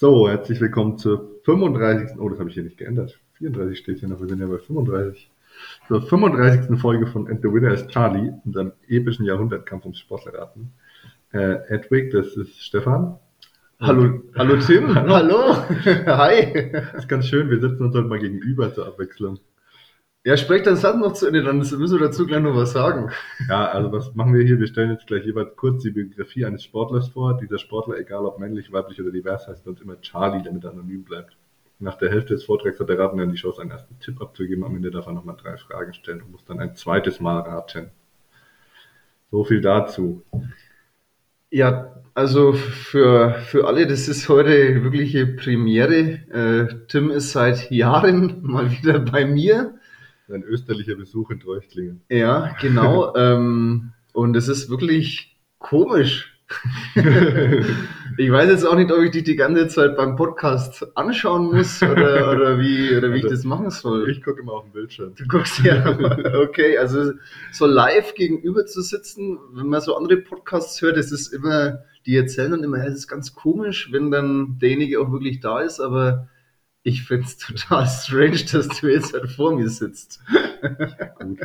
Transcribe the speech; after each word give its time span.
So, 0.00 0.28
herzlich 0.28 0.60
willkommen 0.60 0.96
zur 0.96 1.40
35. 1.44 2.20
Oh, 2.20 2.28
das 2.28 2.38
habe 2.38 2.48
ich 2.48 2.54
hier 2.54 2.62
nicht 2.62 2.78
geändert. 2.78 3.18
34 3.38 3.76
steht 3.76 3.98
hier 3.98 4.08
noch, 4.08 4.20
wir 4.20 4.28
sind 4.28 4.38
ja 4.38 4.46
bei 4.46 4.58
35. 4.58 5.28
Zur 5.88 6.02
35. 6.02 6.78
Folge 6.78 7.08
von 7.08 7.26
And 7.26 7.42
the 7.42 7.52
Winner 7.52 7.72
is 7.72 7.84
Charlie, 7.88 8.30
unserem 8.44 8.70
epischen 8.86 9.26
Jahrhundertkampf 9.26 9.86
ums 9.86 9.98
Sportlerraten. 9.98 10.70
Äh, 11.32 11.56
Edwig, 11.74 12.12
das 12.12 12.36
ist 12.36 12.62
Stefan. 12.62 13.18
Hallo, 13.80 14.22
hallo 14.36 14.58
Tim. 14.64 14.94
Hallo. 14.94 15.56
Hi. 16.06 16.70
Das 16.70 16.94
ist 16.94 17.08
ganz 17.08 17.26
schön, 17.26 17.50
wir 17.50 17.58
sitzen 17.58 17.82
uns 17.82 17.96
heute 17.96 18.06
mal 18.06 18.20
gegenüber 18.20 18.72
zur 18.72 18.86
Abwechslung. 18.86 19.40
Ja, 20.24 20.36
sprecht 20.36 20.66
das 20.66 20.82
Satz 20.82 20.96
noch 20.96 21.12
zu 21.12 21.26
Ende, 21.26 21.42
dann 21.42 21.58
müssen 21.58 21.80
wir 21.80 21.98
dazu 21.98 22.26
gleich 22.26 22.42
noch 22.42 22.54
was 22.54 22.72
sagen. 22.72 23.10
Ja, 23.48 23.66
also 23.70 23.92
was 23.92 24.14
machen 24.14 24.34
wir 24.34 24.44
hier? 24.44 24.58
Wir 24.58 24.66
stellen 24.66 24.90
jetzt 24.90 25.06
gleich 25.06 25.24
jeweils 25.24 25.56
kurz 25.56 25.82
die 25.82 25.90
Biografie 25.90 26.44
eines 26.44 26.64
Sportlers 26.64 27.08
vor. 27.08 27.38
Dieser 27.38 27.58
Sportler, 27.58 27.98
egal 27.98 28.26
ob 28.26 28.38
männlich, 28.38 28.72
weiblich 28.72 29.00
oder 29.00 29.12
divers, 29.12 29.46
heißt 29.46 29.66
uns 29.68 29.80
immer 29.80 30.00
Charlie, 30.00 30.42
damit 30.42 30.64
er 30.64 30.70
anonym 30.70 31.04
bleibt. 31.04 31.36
Nach 31.78 31.96
der 31.96 32.10
Hälfte 32.10 32.34
des 32.34 32.44
Vortrags 32.44 32.80
hat 32.80 32.88
der 32.88 32.98
Raten 32.98 33.18
dann 33.18 33.30
die 33.30 33.36
Chance, 33.36 33.62
einen 33.62 33.70
ersten 33.70 33.98
Tipp 34.00 34.20
abzugeben. 34.20 34.64
Am 34.64 34.74
Ende 34.74 34.90
darf 34.90 35.06
er 35.06 35.12
nochmal 35.12 35.36
drei 35.40 35.56
Fragen 35.56 35.94
stellen 35.94 36.22
und 36.22 36.32
muss 36.32 36.44
dann 36.44 36.58
ein 36.58 36.74
zweites 36.74 37.20
Mal 37.20 37.38
raten. 37.40 37.90
So 39.30 39.44
viel 39.44 39.60
dazu. 39.60 40.24
Ja, 41.50 42.02
also 42.14 42.52
für, 42.52 43.34
für 43.46 43.68
alle, 43.68 43.86
das 43.86 44.08
ist 44.08 44.28
heute 44.28 44.82
wirkliche 44.82 45.26
Premiere. 45.26 46.18
Äh, 46.30 46.86
Tim 46.88 47.10
ist 47.10 47.30
seit 47.30 47.70
Jahren 47.70 48.38
mal 48.42 48.70
wieder 48.72 48.98
bei 48.98 49.24
mir. 49.24 49.77
Ein 50.30 50.42
österlicher 50.42 50.94
Besuch 50.94 51.30
in 51.30 51.40
Treuchtlingen. 51.40 52.02
Ja, 52.10 52.54
genau. 52.60 53.14
ähm, 53.16 53.92
und 54.12 54.36
es 54.36 54.48
ist 54.48 54.68
wirklich 54.68 55.38
komisch. 55.58 56.34
ich 56.94 58.32
weiß 58.32 58.50
jetzt 58.50 58.66
auch 58.66 58.74
nicht, 58.74 58.90
ob 58.90 59.02
ich 59.02 59.10
dich 59.10 59.24
die 59.24 59.36
ganze 59.36 59.68
Zeit 59.68 59.96
beim 59.96 60.16
Podcast 60.16 60.86
anschauen 60.96 61.44
muss 61.44 61.82
oder, 61.82 62.30
oder 62.32 62.58
wie, 62.58 62.96
oder 62.96 63.08
wie 63.08 63.22
also, 63.22 63.26
ich 63.26 63.32
das 63.32 63.44
machen 63.44 63.70
soll. 63.70 64.10
Ich 64.10 64.22
gucke 64.22 64.40
immer 64.40 64.52
auf 64.52 64.64
den 64.64 64.72
Bildschirm. 64.72 65.14
Du 65.14 65.24
guckst 65.26 65.62
ja. 65.62 65.84
Okay, 66.42 66.78
also 66.78 67.12
so 67.52 67.66
live 67.66 68.14
gegenüber 68.14 68.66
zu 68.66 68.82
sitzen, 68.82 69.38
wenn 69.52 69.68
man 69.68 69.80
so 69.80 69.94
andere 69.94 70.18
Podcasts 70.18 70.80
hört, 70.80 70.96
das 70.96 71.12
ist 71.12 71.32
immer, 71.32 71.80
die 72.06 72.16
erzählen 72.16 72.52
dann 72.52 72.64
immer, 72.64 72.78
es 72.78 72.94
ist 72.94 73.08
ganz 73.08 73.34
komisch, 73.34 73.90
wenn 73.92 74.10
dann 74.10 74.58
derjenige 74.58 75.00
auch 75.00 75.12
wirklich 75.12 75.40
da 75.40 75.60
ist, 75.60 75.80
aber 75.80 76.28
ich 76.88 77.04
finde 77.04 77.26
es 77.26 77.36
total 77.38 77.86
strange, 77.86 78.44
dass 78.52 78.68
du 78.68 78.88
jetzt 78.88 79.12
halt 79.12 79.30
vor 79.30 79.54
mir 79.54 79.68
sitzt. 79.68 80.20
Gut. 81.18 81.38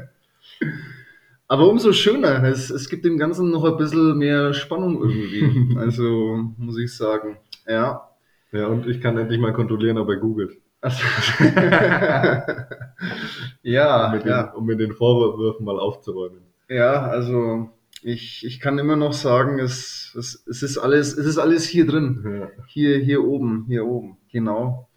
Aber 1.47 1.67
umso 1.67 1.91
schöner. 1.94 2.44
Es, 2.44 2.69
es 2.69 2.89
gibt 2.89 3.05
dem 3.05 3.17
Ganzen 3.17 3.52
noch 3.52 3.63
ein 3.66 3.77
bisschen 3.77 4.17
mehr 4.17 4.53
Spannung 4.53 5.02
irgendwie. 5.02 5.75
Also 5.83 6.39
muss 6.58 6.77
ich 6.80 6.95
sagen. 6.95 7.38
Ja. 7.67 8.09
Ja, 8.52 8.67
und 8.67 8.88
ich 8.88 9.02
kann 9.02 9.17
endlich 9.17 9.39
mal 9.39 9.53
kontrollieren, 9.53 9.97
ob 9.97 10.09
er 10.09 10.17
googelt. 10.17 10.58
ja, 13.63 14.05
um 14.07 14.11
mit, 14.13 14.25
ja. 14.25 14.44
Den, 14.44 14.55
um 14.55 14.66
mit 14.66 14.80
den 14.80 14.94
Vorwürfen 14.94 15.66
mal 15.66 15.80
aufzuräumen. 15.80 16.41
Ja, 16.69 17.03
also 17.03 17.69
ich, 18.02 18.45
ich 18.45 18.59
kann 18.59 18.80
immer 18.80 18.95
noch 18.95 19.13
sagen, 19.13 19.59
es, 19.59 20.13
es, 20.17 20.44
es, 20.47 20.61
ist, 20.61 20.78
alles, 20.78 21.17
es 21.17 21.25
ist 21.25 21.38
alles 21.38 21.66
hier 21.66 21.88
drin. 21.88 22.23
Ja. 22.25 22.50
Hier, 22.67 22.97
hier 23.00 23.23
oben, 23.23 23.66
hier 23.67 23.85
oben, 23.85 24.17
genau. 24.31 24.89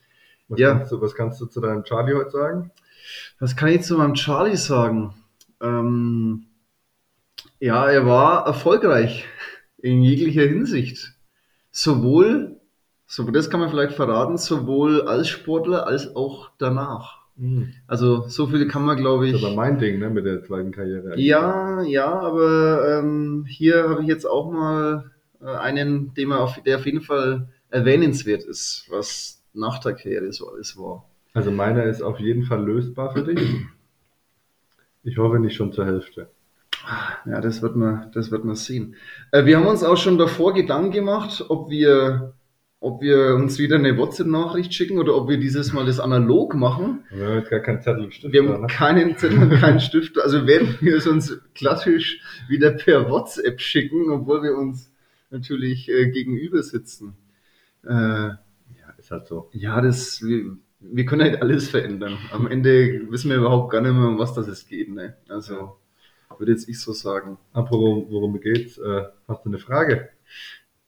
Was, 0.48 0.58
ja. 0.60 0.74
kannst 0.74 0.92
du, 0.92 1.00
was 1.00 1.14
kannst 1.14 1.40
du 1.40 1.46
zu 1.46 1.60
deinem 1.60 1.84
Charlie 1.84 2.14
heute 2.14 2.30
sagen? 2.30 2.70
Was 3.38 3.56
kann 3.56 3.68
ich 3.68 3.82
zu 3.82 3.98
meinem 3.98 4.14
Charlie 4.14 4.56
sagen? 4.56 5.14
Ähm, 5.60 6.46
ja, 7.58 7.88
er 7.88 8.06
war 8.06 8.46
erfolgreich 8.46 9.26
in 9.78 10.02
jeglicher 10.02 10.42
Hinsicht. 10.42 11.14
Sowohl, 11.70 12.60
so 13.06 13.30
das 13.30 13.50
kann 13.50 13.60
man 13.60 13.70
vielleicht 13.70 13.94
verraten, 13.94 14.38
sowohl 14.38 15.02
als 15.02 15.28
Sportler 15.28 15.86
als 15.86 16.14
auch 16.16 16.50
danach. 16.58 17.26
Mhm. 17.36 17.72
Also 17.86 18.28
so 18.28 18.46
viel 18.46 18.66
kann 18.68 18.84
man, 18.84 18.96
glaube 18.96 19.26
ich. 19.26 19.32
Das 19.32 19.42
ist 19.42 19.46
aber 19.46 19.56
mein 19.56 19.78
Ding, 19.78 19.98
ne, 19.98 20.10
mit 20.10 20.24
der 20.24 20.42
zweiten 20.42 20.72
Karriere. 20.72 21.18
Ja, 21.18 21.82
ja, 21.82 22.12
aber 22.12 22.98
ähm, 22.98 23.44
hier 23.46 23.88
habe 23.88 24.02
ich 24.02 24.08
jetzt 24.08 24.24
auch 24.24 24.50
mal 24.50 25.10
äh, 25.40 25.46
einen, 25.46 26.14
den 26.14 26.28
man 26.28 26.38
auf, 26.38 26.62
der 26.62 26.76
auf 26.76 26.86
jeden 26.86 27.02
Fall 27.02 27.48
erwähnenswert 27.68 28.44
ist, 28.44 28.86
was 28.90 29.42
nach 29.56 29.78
der 29.78 29.94
Karriere 29.94 30.32
so 30.32 30.50
alles 30.50 30.76
war. 30.76 31.04
Also 31.32 31.50
meiner 31.50 31.84
ist 31.84 32.02
auf 32.02 32.18
jeden 32.18 32.44
Fall 32.44 32.64
lösbar 32.64 33.12
für 33.12 33.22
dich. 33.22 33.66
Ich 35.02 35.18
hoffe 35.18 35.38
nicht 35.38 35.54
schon 35.54 35.72
zur 35.72 35.86
Hälfte. 35.86 36.28
Ja, 37.26 37.40
das 37.40 37.62
wird 37.62 37.76
man, 37.76 38.10
das 38.12 38.30
wird 38.30 38.44
man 38.44 38.54
sehen. 38.54 38.96
Äh, 39.32 39.44
wir 39.44 39.56
haben 39.56 39.66
uns 39.66 39.82
auch 39.82 39.96
schon 39.96 40.18
davor 40.18 40.54
Gedanken 40.54 40.92
gemacht, 40.92 41.44
ob 41.48 41.68
wir, 41.70 42.34
ob 42.80 43.02
wir 43.02 43.34
uns 43.34 43.58
wieder 43.58 43.76
eine 43.76 43.96
WhatsApp-Nachricht 43.98 44.72
schicken 44.72 44.98
oder 44.98 45.16
ob 45.16 45.28
wir 45.28 45.38
dieses 45.38 45.72
Mal 45.72 45.84
das 45.84 46.00
analog 46.00 46.54
machen. 46.54 47.04
Wir 47.10 47.26
haben 47.26 47.38
jetzt 47.38 47.50
gar 47.50 47.60
keinen 47.60 47.82
Zettel 47.82 48.04
und 48.04 48.14
Stift. 48.14 48.32
Wir 48.32 48.42
haben 48.42 48.60
ne? 48.60 48.66
keinen 48.68 49.16
Zettel 49.16 49.42
und 49.42 49.50
keinen 49.60 49.80
Stift. 49.80 50.18
Also 50.18 50.46
werden 50.46 50.76
wir 50.80 50.96
es 50.96 51.06
uns 51.06 51.40
klassisch 51.54 52.20
wieder 52.48 52.70
per 52.70 53.10
WhatsApp 53.10 53.60
schicken, 53.60 54.10
obwohl 54.10 54.42
wir 54.42 54.56
uns 54.56 54.92
natürlich 55.30 55.88
äh, 55.88 56.10
gegenüber 56.10 56.62
sitzen. 56.62 57.14
Äh, 57.84 58.30
ist 59.06 59.10
halt 59.12 59.28
so. 59.28 59.48
Ja, 59.52 59.80
das, 59.80 60.20
wir, 60.22 60.56
wir 60.80 61.04
können 61.04 61.22
halt 61.22 61.40
alles 61.40 61.68
verändern. 61.68 62.18
Am 62.32 62.48
Ende 62.48 63.08
wissen 63.08 63.30
wir 63.30 63.36
überhaupt 63.36 63.70
gar 63.70 63.80
nicht 63.80 63.92
mehr, 63.92 64.08
um 64.08 64.18
was 64.18 64.34
das 64.34 64.48
es 64.48 64.66
geht. 64.66 64.92
Ne? 64.92 65.16
Also 65.28 65.76
würde 66.38 66.52
jetzt 66.52 66.68
ich 66.68 66.80
so 66.80 66.92
sagen. 66.92 67.38
Apropos, 67.52 68.04
worum 68.10 68.40
geht's? 68.40 68.78
Äh, 68.78 69.04
hast 69.28 69.44
du 69.44 69.48
eine 69.48 69.58
Frage? 69.58 70.08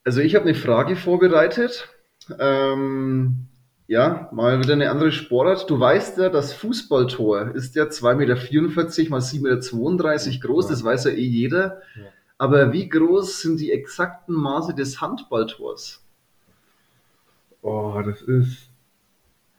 Also 0.04 0.20
ich 0.20 0.34
habe 0.34 0.46
eine 0.46 0.54
Frage 0.54 0.96
vorbereitet. 0.96 1.88
Ähm, 2.38 3.46
ja, 3.86 4.28
mal 4.32 4.58
wieder 4.58 4.72
eine 4.72 4.90
andere 4.90 5.12
Sportart. 5.12 5.70
Du 5.70 5.78
weißt 5.78 6.18
ja, 6.18 6.28
das 6.28 6.52
Fußballtor 6.54 7.54
ist 7.54 7.76
ja 7.76 7.84
2,44 7.84 8.16
Meter 8.16 9.10
mal 9.10 9.20
7,32 9.20 10.26
Meter 10.26 10.46
groß, 10.46 10.64
ja. 10.64 10.70
das 10.72 10.84
weiß 10.84 11.04
ja 11.04 11.12
eh 11.12 11.24
jeder. 11.24 11.82
Ja. 11.96 12.02
Aber 12.36 12.72
wie 12.72 12.88
groß 12.88 13.42
sind 13.42 13.60
die 13.60 13.70
exakten 13.70 14.34
Maße 14.34 14.74
des 14.74 15.00
Handballtors? 15.00 16.04
Oh, 17.62 18.00
das 18.04 18.22
ist 18.22 18.70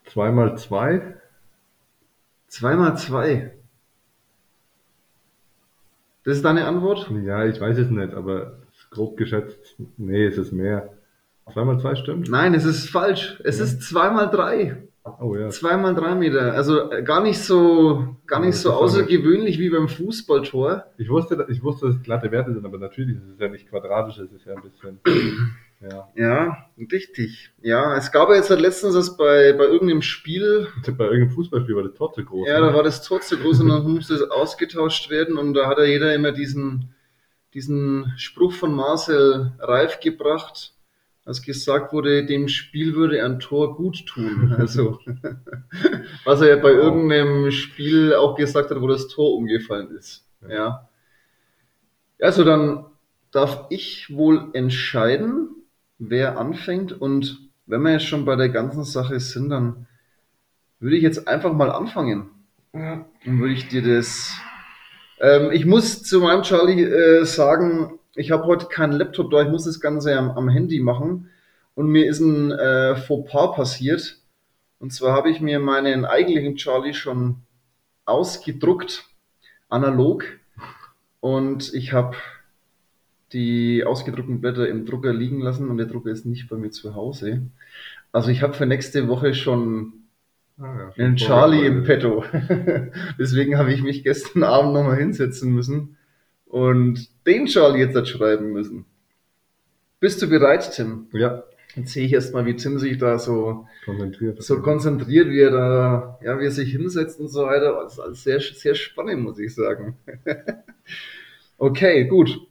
2 0.06 0.32
mal 0.32 0.58
2. 0.58 1.16
2 2.48 2.76
mal 2.76 2.96
2. 2.98 3.52
Das 6.24 6.38
ist 6.38 6.46
deine 6.46 6.66
Antwort? 6.66 7.10
Ja, 7.24 7.46
ich 7.46 7.60
weiß 7.60 7.78
es 7.78 7.90
nicht, 7.90 8.14
aber 8.14 8.60
grob 8.92 9.18
geschätzt, 9.18 9.76
nee, 9.98 10.26
es 10.26 10.38
ist 10.38 10.52
mehr. 10.52 10.94
2 11.52 11.64
mal 11.64 11.80
2 11.80 11.96
stimmt? 11.96 12.30
Nein, 12.30 12.54
es 12.54 12.66
ist 12.66 12.90
falsch. 12.90 13.40
Es 13.44 13.58
ja. 13.58 13.66
ist 13.66 13.82
2 13.84 14.12
mal 14.12 14.28
3. 14.28 14.84
Oh 15.20 15.36
ja. 15.36 15.50
2 15.50 15.78
mal 15.78 15.96
3 15.96 16.16
Meter. 16.16 16.54
Also 16.54 16.92
äh, 16.92 17.04
gar 17.04 17.22
nicht 17.24 17.40
so, 17.40 18.16
gar 18.28 18.40
nicht 18.40 18.56
so 18.56 18.74
außergewöhnlich 18.74 19.58
wie 19.60 19.70
beim 19.70 19.88
Fußballtor. 19.88 20.86
Ich 20.98 21.10
wusste, 21.10 21.46
ich 21.50 21.64
wusste, 21.64 21.88
dass 21.88 21.96
es 21.96 22.04
glatte 22.04 22.32
Werte 22.32 22.54
sind, 22.54 22.66
aber 22.66 22.78
natürlich 22.78 23.18
ist 23.18 23.34
es 23.34 23.40
ja 23.40 23.48
nicht 23.48 23.68
quadratisch, 23.70 24.20
es 24.20 24.32
ist 24.32 24.46
ja 24.46 24.56
ein 24.56 24.62
bisschen. 24.62 25.00
Ja. 25.82 26.10
ja, 26.16 26.70
richtig. 26.92 27.52
Ja, 27.62 27.96
es 27.96 28.12
gab 28.12 28.30
ja 28.30 28.36
jetzt 28.36 28.50
halt 28.50 28.60
letztens 28.60 28.96
das 28.96 29.16
bei, 29.16 29.54
bei 29.54 29.64
irgendeinem 29.64 30.02
Spiel. 30.02 30.68
Bei 30.98 31.06
irgendeinem 31.06 31.32
Fußballspiel 31.32 31.76
war 31.76 31.84
das 31.84 31.94
Tor 31.94 32.12
zu 32.12 32.26
groß. 32.26 32.48
Ja, 32.48 32.60
ne? 32.60 32.68
da 32.68 32.74
war 32.74 32.84
das 32.84 33.02
Tor 33.02 33.22
zu 33.22 33.38
groß 33.38 33.62
und 33.62 33.70
dann 33.70 33.90
musste 33.90 34.16
es 34.16 34.22
ausgetauscht 34.22 35.10
werden 35.10 35.38
und 35.38 35.54
da 35.54 35.68
hat 35.68 35.78
ja 35.78 35.86
jeder 35.86 36.14
immer 36.14 36.34
diesen, 36.34 36.94
diesen 37.54 38.12
Spruch 38.18 38.52
von 38.52 38.76
Marcel 38.76 39.54
Reif 39.60 40.02
gebracht, 40.02 40.74
als 41.24 41.42
gesagt 41.42 41.94
wurde, 41.94 42.26
dem 42.26 42.50
Spiel 42.50 42.96
würde 42.96 43.24
ein 43.24 43.40
Tor 43.40 43.78
gut 43.78 44.06
tun. 44.06 44.54
Also, 44.60 45.00
was 46.26 46.42
er 46.42 46.50
ja 46.50 46.56
bei 46.58 46.72
irgendeinem 46.72 47.52
Spiel 47.52 48.14
auch 48.16 48.36
gesagt 48.36 48.70
hat, 48.70 48.82
wo 48.82 48.88
das 48.88 49.08
Tor 49.08 49.34
umgefallen 49.34 49.92
ist. 49.92 50.26
Ja. 50.50 50.90
Also 52.22 52.44
dann 52.44 52.86
darf 53.32 53.68
ich 53.70 54.14
wohl 54.14 54.50
entscheiden, 54.54 55.56
wer 56.00 56.40
anfängt. 56.40 56.94
Und 56.94 57.50
wenn 57.68 57.82
wir 57.82 57.92
jetzt 57.92 58.06
schon 58.06 58.26
bei 58.26 58.36
der 58.36 58.50
ganzen 58.50 58.84
Sache 58.84 59.20
sind, 59.20 59.50
dann 59.50 59.86
würde 60.80 60.96
ich 60.98 61.04
jetzt 61.04 61.28
einfach 61.28 61.54
mal 61.54 61.72
anfangen. 61.72 62.30
Dann 63.26 63.40
würde 63.40 63.54
ich 63.54 63.68
dir 63.68 63.82
das. 63.82 64.34
Ähm, 65.20 65.52
ich 65.52 65.66
muss 65.66 66.04
zu 66.04 66.22
meinem 66.22 66.44
Charlie 66.44 66.84
äh, 66.84 67.26
sagen, 67.26 68.00
ich 68.16 68.32
habe 68.32 68.46
heute 68.46 68.68
keinen 68.68 68.94
Laptop 68.94 69.32
da, 69.32 69.42
ich 69.42 69.50
muss 69.50 69.66
das 69.66 69.80
Ganze 69.80 70.18
am, 70.18 70.32
am 70.32 70.50
Handy 70.50 70.80
machen. 70.80 71.30
Und 71.76 71.88
mir 71.88 72.08
ist 72.08 72.20
ein 72.20 72.52
äh, 72.52 72.96
Fauxpas 72.96 73.56
passiert. 73.56 74.18
Und 74.80 74.94
zwar 74.94 75.14
habe 75.14 75.30
ich 75.30 75.42
mir 75.42 75.60
meinen 75.60 76.06
eigentlichen 76.06 76.56
Charlie 76.56 76.94
schon 76.94 77.42
ausgedruckt, 78.06 79.06
analog. 79.68 80.26
Und 81.20 81.74
ich 81.74 81.92
habe 81.92 82.16
die 83.34 83.84
ausgedruckten 83.84 84.42
Blätter 84.42 84.68
im 84.68 84.86
Drucker 84.86 85.14
liegen 85.14 85.40
lassen 85.40 85.70
und 85.70 85.78
der 85.78 85.86
Drucker 85.86 86.10
ist 86.10 86.26
nicht 86.26 86.50
bei 86.50 86.58
mir 86.58 86.72
zu 86.72 86.96
Hause. 86.96 87.44
Also 88.12 88.30
ich 88.30 88.42
habe 88.42 88.54
für 88.54 88.66
nächste 88.66 89.08
Woche 89.08 89.34
schon 89.34 89.94
ah, 90.58 90.92
ja, 90.96 91.06
einen 91.06 91.16
Charlie 91.16 91.66
im 91.66 91.84
Petto. 91.84 92.24
Deswegen 93.20 93.58
habe 93.58 93.72
ich 93.72 93.84
mich 93.84 94.04
gestern 94.04 94.44
Abend 94.44 94.74
nochmal 94.74 94.98
hinsetzen 94.98 95.54
müssen 95.54 95.98
und 96.46 97.08
den 97.28 97.46
Charlie 97.46 97.80
jetzt 97.80 98.08
schreiben 98.08 98.52
müssen. 98.52 98.86
Bist 100.00 100.22
du 100.22 100.28
bereit, 100.28 100.72
Tim? 100.72 101.08
Ja. 101.14 101.44
Jetzt 101.76 101.94
sehe 101.94 102.06
ich 102.06 102.14
erstmal, 102.14 102.46
wie 102.48 102.56
Tim 102.56 102.80
sich 102.80 102.98
da 102.98 103.20
so 103.20 103.68
Konzentriert. 103.86 104.42
so 104.42 104.62
konzentriert, 104.62 105.30
wie 105.30 105.42
er 105.42 105.52
da, 105.52 106.20
ja, 106.24 106.40
wie 106.40 106.46
er 106.46 106.52
sich 106.52 106.72
hinsetzt 106.72 107.20
und 107.20 107.28
so 107.28 107.44
weiter. 107.44 107.80
Das 107.84 107.94
ist 107.94 108.00
alles 108.00 108.24
sehr, 108.24 108.40
sehr 108.40 108.74
spannend, 108.74 109.22
muss 109.22 109.38
ich 109.38 109.54
sagen. 109.54 109.96
okay, 111.60 112.06
gut. 112.06 112.49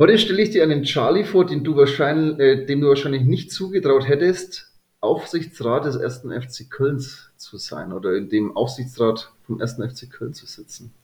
Heute 0.00 0.16
stelle 0.16 0.40
ich 0.40 0.48
dir 0.48 0.62
einen 0.62 0.84
Charlie 0.84 1.24
vor, 1.24 1.44
den 1.44 1.62
du 1.62 1.76
wahrscheinlich, 1.76 2.38
äh, 2.38 2.64
dem 2.64 2.80
du 2.80 2.88
wahrscheinlich 2.88 3.24
nicht 3.24 3.52
zugetraut 3.52 4.08
hättest, 4.08 4.72
Aufsichtsrat 5.00 5.84
des 5.84 5.96
ersten 5.96 6.30
FC 6.32 6.70
Kölns 6.70 7.30
zu 7.36 7.58
sein 7.58 7.92
oder 7.92 8.14
in 8.14 8.30
dem 8.30 8.56
Aufsichtsrat 8.56 9.30
vom 9.42 9.60
ersten 9.60 9.86
FC 9.86 10.10
Köln 10.10 10.32
zu 10.32 10.46
sitzen. 10.46 10.94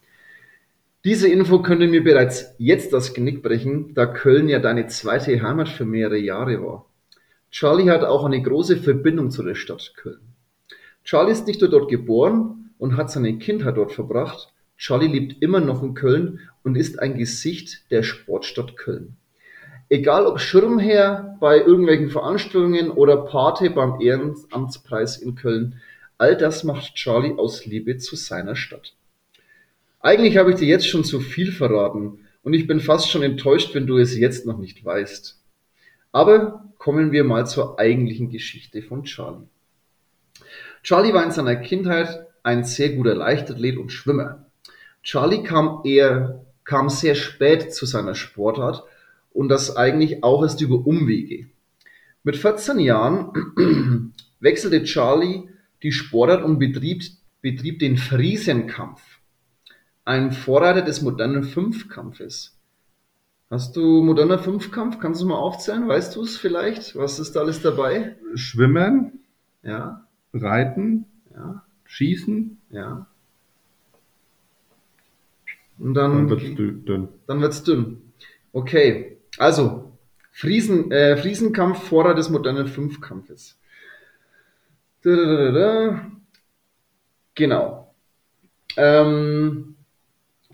Diese 1.04 1.28
Info 1.28 1.60
könnte 1.60 1.88
mir 1.88 2.02
bereits 2.02 2.54
jetzt 2.56 2.94
das 2.94 3.12
Genick 3.12 3.42
brechen, 3.42 3.92
da 3.92 4.06
Köln 4.06 4.48
ja 4.48 4.60
deine 4.60 4.86
zweite 4.86 5.42
Heimat 5.42 5.68
für 5.68 5.84
mehrere 5.84 6.16
Jahre 6.16 6.62
war. 6.62 6.86
Charlie 7.50 7.90
hat 7.90 8.02
auch 8.02 8.24
eine 8.24 8.40
große 8.40 8.78
Verbindung 8.78 9.30
zu 9.30 9.42
der 9.42 9.56
Stadt 9.56 9.92
Köln. 9.96 10.22
Charlie 11.04 11.32
ist 11.32 11.46
nicht 11.46 11.60
nur 11.60 11.68
dort 11.68 11.90
geboren 11.90 12.70
und 12.78 12.96
hat 12.96 13.10
seine 13.10 13.36
Kindheit 13.36 13.76
dort 13.76 13.92
verbracht. 13.92 14.54
Charlie 14.76 15.08
lebt 15.08 15.42
immer 15.42 15.60
noch 15.60 15.82
in 15.82 15.94
Köln 15.94 16.40
und 16.62 16.76
ist 16.76 16.98
ein 16.98 17.16
Gesicht 17.16 17.90
der 17.90 18.02
Sportstadt 18.02 18.76
Köln. 18.76 19.16
Egal 19.88 20.26
ob 20.26 20.40
Schirmherr 20.40 21.36
bei 21.40 21.58
irgendwelchen 21.58 22.10
Veranstaltungen 22.10 22.90
oder 22.90 23.18
Pate 23.18 23.70
beim 23.70 24.00
Ehrenamtspreis 24.00 25.16
in 25.18 25.36
Köln, 25.36 25.80
all 26.18 26.36
das 26.36 26.64
macht 26.64 26.94
Charlie 26.94 27.34
aus 27.38 27.66
Liebe 27.66 27.96
zu 27.98 28.16
seiner 28.16 28.56
Stadt. 28.56 28.94
Eigentlich 30.00 30.36
habe 30.36 30.50
ich 30.50 30.56
dir 30.56 30.68
jetzt 30.68 30.88
schon 30.88 31.04
zu 31.04 31.20
viel 31.20 31.52
verraten 31.52 32.20
und 32.42 32.54
ich 32.54 32.66
bin 32.66 32.80
fast 32.80 33.10
schon 33.10 33.22
enttäuscht, 33.22 33.74
wenn 33.74 33.86
du 33.86 33.96
es 33.98 34.16
jetzt 34.16 34.46
noch 34.46 34.58
nicht 34.58 34.84
weißt. 34.84 35.38
Aber 36.12 36.64
kommen 36.78 37.12
wir 37.12 37.24
mal 37.24 37.46
zur 37.46 37.78
eigentlichen 37.78 38.30
Geschichte 38.30 38.82
von 38.82 39.04
Charlie. 39.04 39.46
Charlie 40.82 41.12
war 41.12 41.24
in 41.24 41.32
seiner 41.32 41.56
Kindheit 41.56 42.26
ein 42.42 42.64
sehr 42.64 42.90
guter 42.90 43.14
Leichtathlet 43.14 43.76
und 43.76 43.90
Schwimmer. 43.90 44.45
Charlie 45.06 45.44
kam 45.44 45.82
eher, 45.84 46.44
kam 46.64 46.88
sehr 46.88 47.14
spät 47.14 47.72
zu 47.72 47.86
seiner 47.86 48.16
Sportart 48.16 48.82
und 49.32 49.48
das 49.48 49.76
eigentlich 49.76 50.24
auch 50.24 50.42
erst 50.42 50.60
über 50.60 50.84
Umwege. 50.84 51.46
Mit 52.24 52.34
14 52.34 52.80
Jahren 52.80 54.12
wechselte 54.40 54.82
Charlie 54.82 55.48
die 55.84 55.92
Sportart 55.92 56.42
und 56.42 56.58
betrieb, 56.58 57.04
betrieb 57.40 57.78
den 57.78 57.98
Friesenkampf, 57.98 59.00
ein 60.04 60.32
Vorreiter 60.32 60.82
des 60.82 61.02
modernen 61.02 61.44
Fünfkampfes. 61.44 62.58
Hast 63.48 63.76
du 63.76 64.02
moderner 64.02 64.40
Fünfkampf? 64.40 64.98
Kannst 64.98 65.22
du 65.22 65.26
mal 65.26 65.36
aufzählen? 65.36 65.86
Weißt 65.86 66.16
du 66.16 66.22
es 66.22 66.36
vielleicht? 66.36 66.96
Was 66.96 67.20
ist 67.20 67.36
da 67.36 67.42
alles 67.42 67.62
dabei? 67.62 68.16
Schwimmen, 68.34 69.20
Ja, 69.62 70.04
Reiten, 70.34 71.04
ja, 71.32 71.62
Schießen, 71.84 72.58
ja. 72.70 73.06
Und 75.78 75.94
dann 75.94 76.28
dann, 76.28 76.30
wird's 76.30 76.44
dü- 76.44 76.84
dünn. 76.84 77.08
dann 77.26 77.40
wird's 77.40 77.62
dünn. 77.62 78.12
Okay, 78.52 79.18
also 79.38 79.92
Friesen, 80.32 80.90
äh, 80.90 81.16
Friesenkampf, 81.16 81.82
Vorreiter 81.88 82.14
des 82.16 82.30
modernen 82.30 82.66
Fünfkampfes. 82.66 83.58
Da, 85.02 85.14
da, 85.14 85.24
da, 85.24 85.36
da, 85.36 85.50
da. 85.52 86.10
Genau. 87.34 87.94
Ähm, 88.76 89.76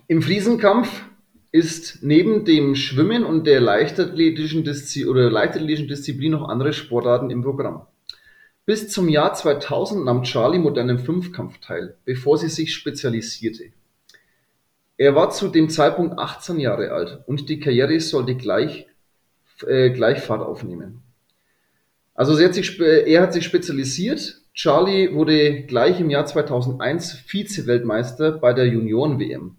Im 0.09 0.23
Friesenkampf 0.23 1.05
ist 1.53 1.99
neben 2.03 2.45
dem 2.45 2.75
Schwimmen 2.75 3.25
und 3.25 3.47
der 3.47 3.61
leichtathletischen, 3.61 4.65
Diszi 4.65 5.07
oder 5.07 5.31
leichtathletischen 5.31 5.89
Disziplin 5.89 6.33
noch 6.33 6.49
andere 6.49 6.73
Sportarten 6.73 7.31
im 7.31 7.43
Programm. 7.43 7.87
Bis 8.65 8.89
zum 8.89 9.09
Jahr 9.09 9.35
2000 9.35 10.05
nahm 10.05 10.23
Charlie 10.23 10.59
modernen 10.59 10.99
Fünfkampf 10.99 11.59
teil, 11.59 11.97
bevor 12.05 12.39
sie 12.39 12.49
sich 12.49 12.73
spezialisierte. 12.75 13.73
Er 15.03 15.17
war 15.17 15.31
zu 15.31 15.49
dem 15.49 15.69
Zeitpunkt 15.69 16.17
18 16.17 16.61
Jahre 16.61 16.93
alt 16.93 17.25
und 17.27 17.49
die 17.49 17.59
Karriere 17.59 17.99
sollte 17.99 18.37
gleich, 18.37 18.87
äh, 19.67 19.91
gleich 19.91 20.21
Fahrt 20.21 20.43
aufnehmen. 20.43 21.03
Also 22.15 22.41
hat 22.41 22.55
sich, 22.55 22.79
er 22.79 23.23
hat 23.23 23.33
sich 23.33 23.45
spezialisiert. 23.45 24.43
Charlie 24.55 25.13
wurde 25.13 25.65
gleich 25.65 25.99
im 25.99 26.09
Jahr 26.09 26.25
2001 26.25 27.15
Vize-Weltmeister 27.27 28.31
bei 28.31 28.53
der 28.53 28.69
Junioren-WM. 28.69 29.57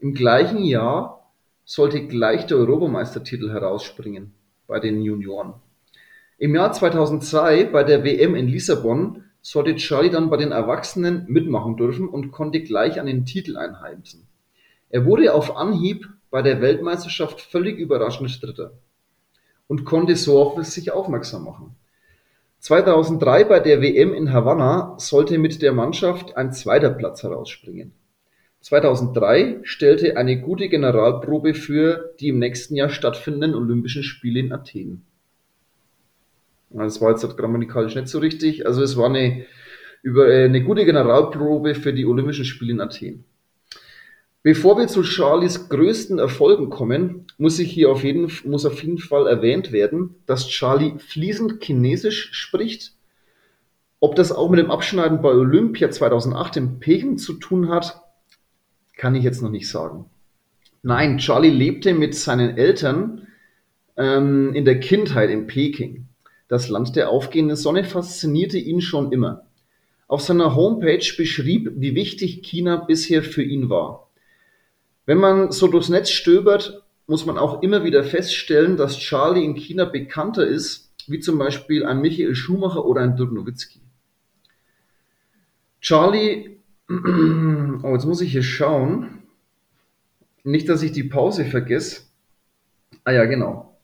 Im 0.00 0.12
gleichen 0.12 0.64
Jahr 0.64 1.30
sollte 1.64 2.08
gleich 2.08 2.46
der 2.46 2.56
Europameistertitel 2.56 3.48
herausspringen 3.52 4.34
bei 4.66 4.80
den 4.80 5.02
Junioren. 5.02 5.54
Im 6.36 6.52
Jahr 6.56 6.72
2002 6.72 7.66
bei 7.66 7.84
der 7.84 8.02
WM 8.02 8.34
in 8.34 8.48
Lissabon 8.48 9.22
sollte 9.40 9.76
Charlie 9.76 10.10
dann 10.10 10.30
bei 10.30 10.36
den 10.36 10.50
Erwachsenen 10.50 11.26
mitmachen 11.28 11.76
dürfen 11.76 12.08
und 12.08 12.32
konnte 12.32 12.60
gleich 12.60 12.98
an 12.98 13.06
den 13.06 13.24
Titel 13.24 13.56
einheimsen. 13.56 14.26
Er 14.90 15.06
wurde 15.06 15.32
auf 15.32 15.56
Anhieb 15.56 16.08
bei 16.30 16.42
der 16.42 16.60
Weltmeisterschaft 16.60 17.40
völlig 17.40 17.78
überraschend 17.78 18.42
Dritter 18.42 18.72
und 19.68 19.84
konnte 19.84 20.16
so 20.16 20.40
auf 20.40 20.64
sich 20.64 20.92
aufmerksam 20.92 21.44
machen. 21.44 21.76
2003 22.58 23.44
bei 23.44 23.60
der 23.60 23.80
WM 23.80 24.12
in 24.12 24.32
Havanna 24.32 24.96
sollte 24.98 25.38
mit 25.38 25.62
der 25.62 25.72
Mannschaft 25.72 26.36
ein 26.36 26.52
zweiter 26.52 26.90
Platz 26.90 27.22
herausspringen. 27.22 27.92
2003 28.60 29.60
stellte 29.62 30.16
eine 30.18 30.40
gute 30.40 30.68
Generalprobe 30.68 31.54
für 31.54 32.12
die 32.20 32.28
im 32.28 32.38
nächsten 32.38 32.74
Jahr 32.74 32.90
stattfindenden 32.90 33.54
Olympischen 33.54 34.02
Spiele 34.02 34.40
in 34.40 34.52
Athen. 34.52 35.06
Das 36.68 37.00
war 37.00 37.10
jetzt 37.10 37.24
halt 37.24 37.36
grammatikalisch 37.36 37.94
nicht 37.94 38.08
so 38.08 38.18
richtig. 38.18 38.66
Also 38.66 38.82
es 38.82 38.96
war 38.96 39.06
eine, 39.06 39.46
über, 40.02 40.28
äh, 40.28 40.44
eine 40.44 40.62
gute 40.62 40.84
Generalprobe 40.84 41.74
für 41.74 41.92
die 41.92 42.06
Olympischen 42.06 42.44
Spiele 42.44 42.72
in 42.72 42.80
Athen. 42.80 43.24
Bevor 44.42 44.78
wir 44.78 44.88
zu 44.88 45.02
Charlies 45.04 45.68
größten 45.68 46.18
Erfolgen 46.18 46.70
kommen, 46.70 47.26
muss 47.36 47.58
ich 47.58 47.70
hier 47.70 47.90
auf 47.90 48.04
jeden, 48.04 48.32
muss 48.44 48.64
auf 48.64 48.82
jeden 48.82 48.96
Fall 48.96 49.26
erwähnt 49.26 49.70
werden, 49.70 50.14
dass 50.24 50.48
Charlie 50.48 50.94
fließend 50.98 51.62
Chinesisch 51.62 52.32
spricht. 52.32 52.94
Ob 53.98 54.14
das 54.14 54.32
auch 54.32 54.48
mit 54.48 54.58
dem 54.58 54.70
Abschneiden 54.70 55.20
bei 55.20 55.28
Olympia 55.28 55.90
2008 55.90 56.56
in 56.56 56.80
Peking 56.80 57.18
zu 57.18 57.34
tun 57.34 57.68
hat, 57.68 58.00
kann 58.96 59.14
ich 59.14 59.24
jetzt 59.24 59.42
noch 59.42 59.50
nicht 59.50 59.68
sagen. 59.68 60.06
Nein, 60.82 61.18
Charlie 61.18 61.50
lebte 61.50 61.92
mit 61.92 62.14
seinen 62.14 62.56
Eltern 62.56 63.26
ähm, 63.98 64.54
in 64.54 64.64
der 64.64 64.80
Kindheit 64.80 65.28
in 65.28 65.48
Peking. 65.48 66.08
Das 66.48 66.70
Land 66.70 66.96
der 66.96 67.10
aufgehenden 67.10 67.56
Sonne 67.56 67.84
faszinierte 67.84 68.56
ihn 68.56 68.80
schon 68.80 69.12
immer. 69.12 69.44
Auf 70.08 70.22
seiner 70.22 70.56
Homepage 70.56 71.14
beschrieb, 71.14 71.72
wie 71.76 71.94
wichtig 71.94 72.42
China 72.42 72.76
bisher 72.76 73.22
für 73.22 73.42
ihn 73.42 73.68
war. 73.68 74.09
Wenn 75.06 75.18
man 75.18 75.52
so 75.52 75.68
durchs 75.68 75.88
Netz 75.88 76.10
stöbert, 76.10 76.82
muss 77.06 77.26
man 77.26 77.38
auch 77.38 77.62
immer 77.62 77.84
wieder 77.84 78.04
feststellen, 78.04 78.76
dass 78.76 78.98
Charlie 78.98 79.44
in 79.44 79.54
China 79.54 79.84
bekannter 79.84 80.46
ist, 80.46 80.92
wie 81.08 81.18
zum 81.18 81.38
Beispiel 81.38 81.84
ein 81.84 82.00
Michael 82.00 82.34
Schumacher 82.34 82.84
oder 82.84 83.02
ein 83.02 83.16
Dirk 83.16 83.32
Nowitzki. 83.32 83.80
Charlie, 85.80 86.58
oh, 86.88 87.92
jetzt 87.92 88.06
muss 88.06 88.20
ich 88.20 88.32
hier 88.32 88.42
schauen. 88.42 89.22
Nicht, 90.44 90.68
dass 90.68 90.82
ich 90.82 90.92
die 90.92 91.04
Pause 91.04 91.44
vergesse. 91.44 92.02
Ah 93.04 93.12
ja, 93.12 93.24
genau. 93.24 93.78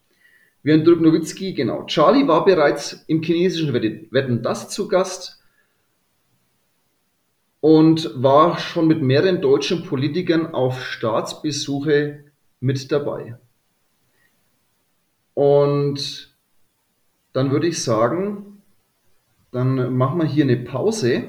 Wie 0.62 0.72
ein 0.72 0.84
Dirk 0.84 1.00
Nowitzki, 1.00 1.54
genau. 1.54 1.84
Charlie 1.86 2.28
war 2.28 2.44
bereits 2.44 3.04
im 3.08 3.22
chinesischen 3.22 3.72
Wetten 3.72 4.42
das 4.42 4.68
zu 4.68 4.88
Gast 4.88 5.42
und 7.60 8.10
war 8.22 8.58
schon 8.58 8.86
mit 8.86 9.02
mehreren 9.02 9.40
deutschen 9.40 9.84
Politikern 9.84 10.54
auf 10.54 10.84
Staatsbesuche 10.84 12.24
mit 12.60 12.92
dabei. 12.92 13.36
Und 15.34 16.34
dann 17.32 17.50
würde 17.50 17.66
ich 17.66 17.82
sagen, 17.82 18.62
dann 19.52 19.96
machen 19.96 20.18
wir 20.18 20.26
hier 20.26 20.44
eine 20.44 20.56
Pause. 20.56 21.24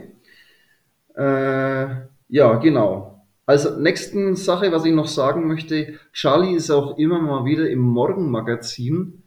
Äh, 1.16 1.88
ja, 2.30 2.56
genau. 2.62 3.26
Also 3.46 3.80
nächsten 3.80 4.36
Sache, 4.36 4.72
was 4.72 4.84
ich 4.84 4.94
noch 4.94 5.08
sagen 5.08 5.48
möchte, 5.48 6.00
Charlie 6.12 6.56
ist 6.56 6.70
auch 6.70 6.98
immer 6.98 7.22
mal 7.22 7.46
wieder 7.46 7.70
im 7.70 7.80
Morgenmagazin 7.80 9.24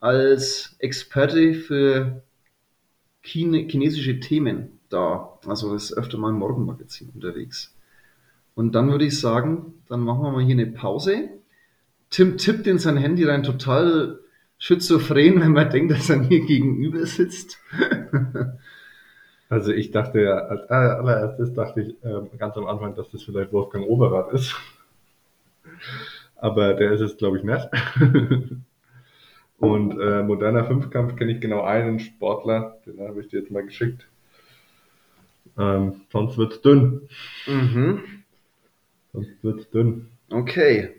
als 0.00 0.74
Experte 0.80 1.54
für 1.54 2.22
Chine 3.22 3.68
chinesische 3.68 4.18
Themen 4.18 4.79
da. 4.90 5.38
Also 5.46 5.74
ist 5.74 5.92
öfter 5.92 6.18
mal 6.18 6.30
im 6.30 6.38
Morgenmagazin 6.38 7.10
unterwegs. 7.14 7.74
Und 8.54 8.74
dann 8.74 8.90
würde 8.90 9.06
ich 9.06 9.18
sagen, 9.18 9.74
dann 9.88 10.00
machen 10.00 10.22
wir 10.22 10.32
mal 10.32 10.42
hier 10.42 10.54
eine 10.54 10.66
Pause. 10.66 11.30
Tim 12.10 12.36
tippt 12.36 12.66
in 12.66 12.78
sein 12.78 12.96
Handy 12.96 13.24
rein, 13.24 13.42
total 13.42 14.20
schizophren, 14.58 15.40
wenn 15.40 15.52
man 15.52 15.70
denkt, 15.70 15.92
dass 15.92 16.10
er 16.10 16.18
mir 16.18 16.40
gegenüber 16.44 17.06
sitzt. 17.06 17.58
Also 19.48 19.72
ich 19.72 19.90
dachte 19.90 20.20
ja, 20.20 20.38
als 20.46 20.70
allererstes 20.70 21.52
dachte 21.54 21.80
ich 21.80 21.96
ähm, 22.04 22.28
ganz 22.38 22.56
am 22.56 22.66
Anfang, 22.66 22.94
dass 22.94 23.10
das 23.10 23.24
vielleicht 23.24 23.52
Wolfgang 23.52 23.84
Overath 23.84 24.32
ist. 24.32 24.54
Aber 26.36 26.74
der 26.74 26.92
ist 26.92 27.00
es, 27.00 27.16
glaube 27.16 27.38
ich, 27.38 27.42
nicht. 27.44 27.68
Und 29.58 30.00
äh, 30.00 30.22
moderner 30.22 30.64
Fünfkampf 30.64 31.16
kenne 31.16 31.32
ich 31.32 31.40
genau 31.40 31.62
einen 31.62 31.98
Sportler, 31.98 32.78
den 32.86 33.00
habe 33.00 33.20
ich 33.20 33.28
dir 33.28 33.40
jetzt 33.40 33.50
mal 33.50 33.64
geschickt. 33.64 34.06
Ähm, 35.60 36.00
sonst 36.10 36.38
wird's 36.38 36.60
dünn. 36.62 37.08
Mhm. 37.46 38.02
Sonst 39.12 39.44
wird's 39.44 39.70
dünn. 39.70 40.08
Okay. 40.30 40.94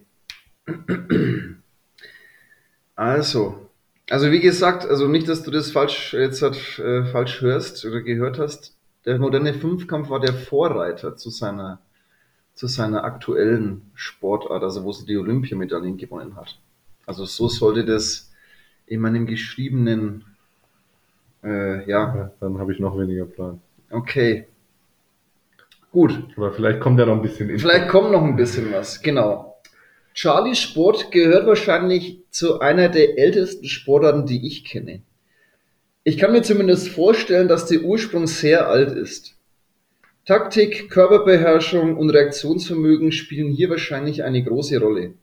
Also, 2.96 3.70
also 4.10 4.32
wie 4.32 4.40
gesagt, 4.40 4.86
also 4.86 5.08
nicht, 5.08 5.28
dass 5.28 5.44
du 5.44 5.52
das 5.52 5.72
falsch 5.72 6.14
jetzt 6.14 6.42
halt, 6.42 6.80
äh, 6.80 7.06
falsch 7.06 7.42
hörst 7.42 7.86
oder 7.86 8.02
gehört 8.02 8.38
hast. 8.40 8.76
Der 9.06 9.18
moderne 9.20 9.54
Fünfkampf 9.54 10.10
war 10.10 10.20
der 10.20 10.34
Vorreiter 10.34 11.16
zu 11.16 11.30
seiner 11.30 11.80
zu 12.54 12.68
seiner 12.68 13.04
aktuellen 13.06 13.92
Sportart, 13.96 14.64
also 14.64 14.84
wo 14.84 14.92
sie 14.92 15.06
die 15.06 15.18
Olympiamedaillen 15.18 15.98
gewonnen 15.98 16.36
hat. 16.36 16.60
Also 17.06 17.26
so 17.26 17.48
sollte 17.50 17.86
das 17.86 18.32
in 18.88 19.02
meinem 19.02 19.26
geschriebenen, 19.26 20.26
äh, 21.44 21.90
ja, 21.90 22.16
Ja, 22.16 22.32
dann 22.40 22.58
habe 22.60 22.74
ich 22.74 22.80
noch 22.80 22.98
weniger 22.98 23.26
Plan. 23.26 23.62
okay. 23.90 24.48
Gut, 25.92 26.18
Aber 26.38 26.54
vielleicht 26.54 26.80
kommt 26.80 27.00
ja 27.00 27.06
noch 27.06 27.16
ein 27.16 27.22
bisschen 27.22 27.50
Info. 27.50 27.68
Vielleicht 27.68 27.90
kommt 27.90 28.12
noch 28.12 28.24
ein 28.24 28.38
bisschen 28.38 28.72
was, 28.72 29.02
genau. 29.02 29.62
Charlie 30.14 30.56
Sport 30.56 31.12
gehört 31.12 31.48
wahrscheinlich 31.48 32.22
zu 32.30 32.60
einer 32.60 32.90
der 32.90 33.18
ältesten 33.18 33.66
Sportarten, 33.68 34.26
die 34.26 34.46
ich 34.48 34.64
kenne. 34.64 35.02
Ich 36.04 36.18
kann 36.18 36.32
mir 36.32 36.44
zumindest 36.44 36.90
vorstellen, 36.90 37.48
dass 37.48 37.66
der 37.66 37.82
Ursprung 37.82 38.26
sehr 38.26 38.68
alt 38.68 38.92
ist. 38.92 39.36
Taktik, 40.26 40.90
Körperbeherrschung 40.90 41.98
und 41.98 42.10
Reaktionsvermögen 42.10 43.12
spielen 43.12 43.52
hier 43.52 43.70
wahrscheinlich 43.70 44.24
eine 44.24 44.44
große 44.44 44.80
Rolle. 44.80 45.16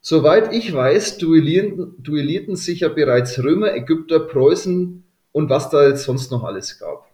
Soweit 0.00 0.52
ich 0.52 0.72
weiß, 0.72 1.18
duellierten, 1.18 1.94
duellierten 1.98 2.54
sich 2.54 2.80
ja 2.80 2.88
bereits 2.88 3.42
Römer, 3.42 3.74
Ägypter, 3.74 4.20
Preußen 4.20 5.02
und 5.32 5.50
was 5.50 5.70
da 5.70 5.88
jetzt 5.88 6.04
sonst 6.04 6.30
noch 6.30 6.44
alles 6.44 6.78
gab. 6.78 7.07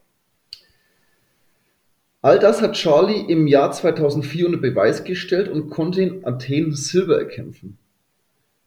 All 2.25 2.38
das 2.38 2.62
hat 2.62 2.73
Charlie 2.73 3.21
im 3.31 3.47
Jahr 3.47 3.71
2004 3.71 4.47
unter 4.47 4.57
Beweis 4.57 5.04
gestellt 5.04 5.47
und 5.50 5.69
konnte 5.69 6.00
in 6.00 6.25
Athen 6.25 6.75
Silber 6.75 7.19
erkämpfen. 7.19 7.76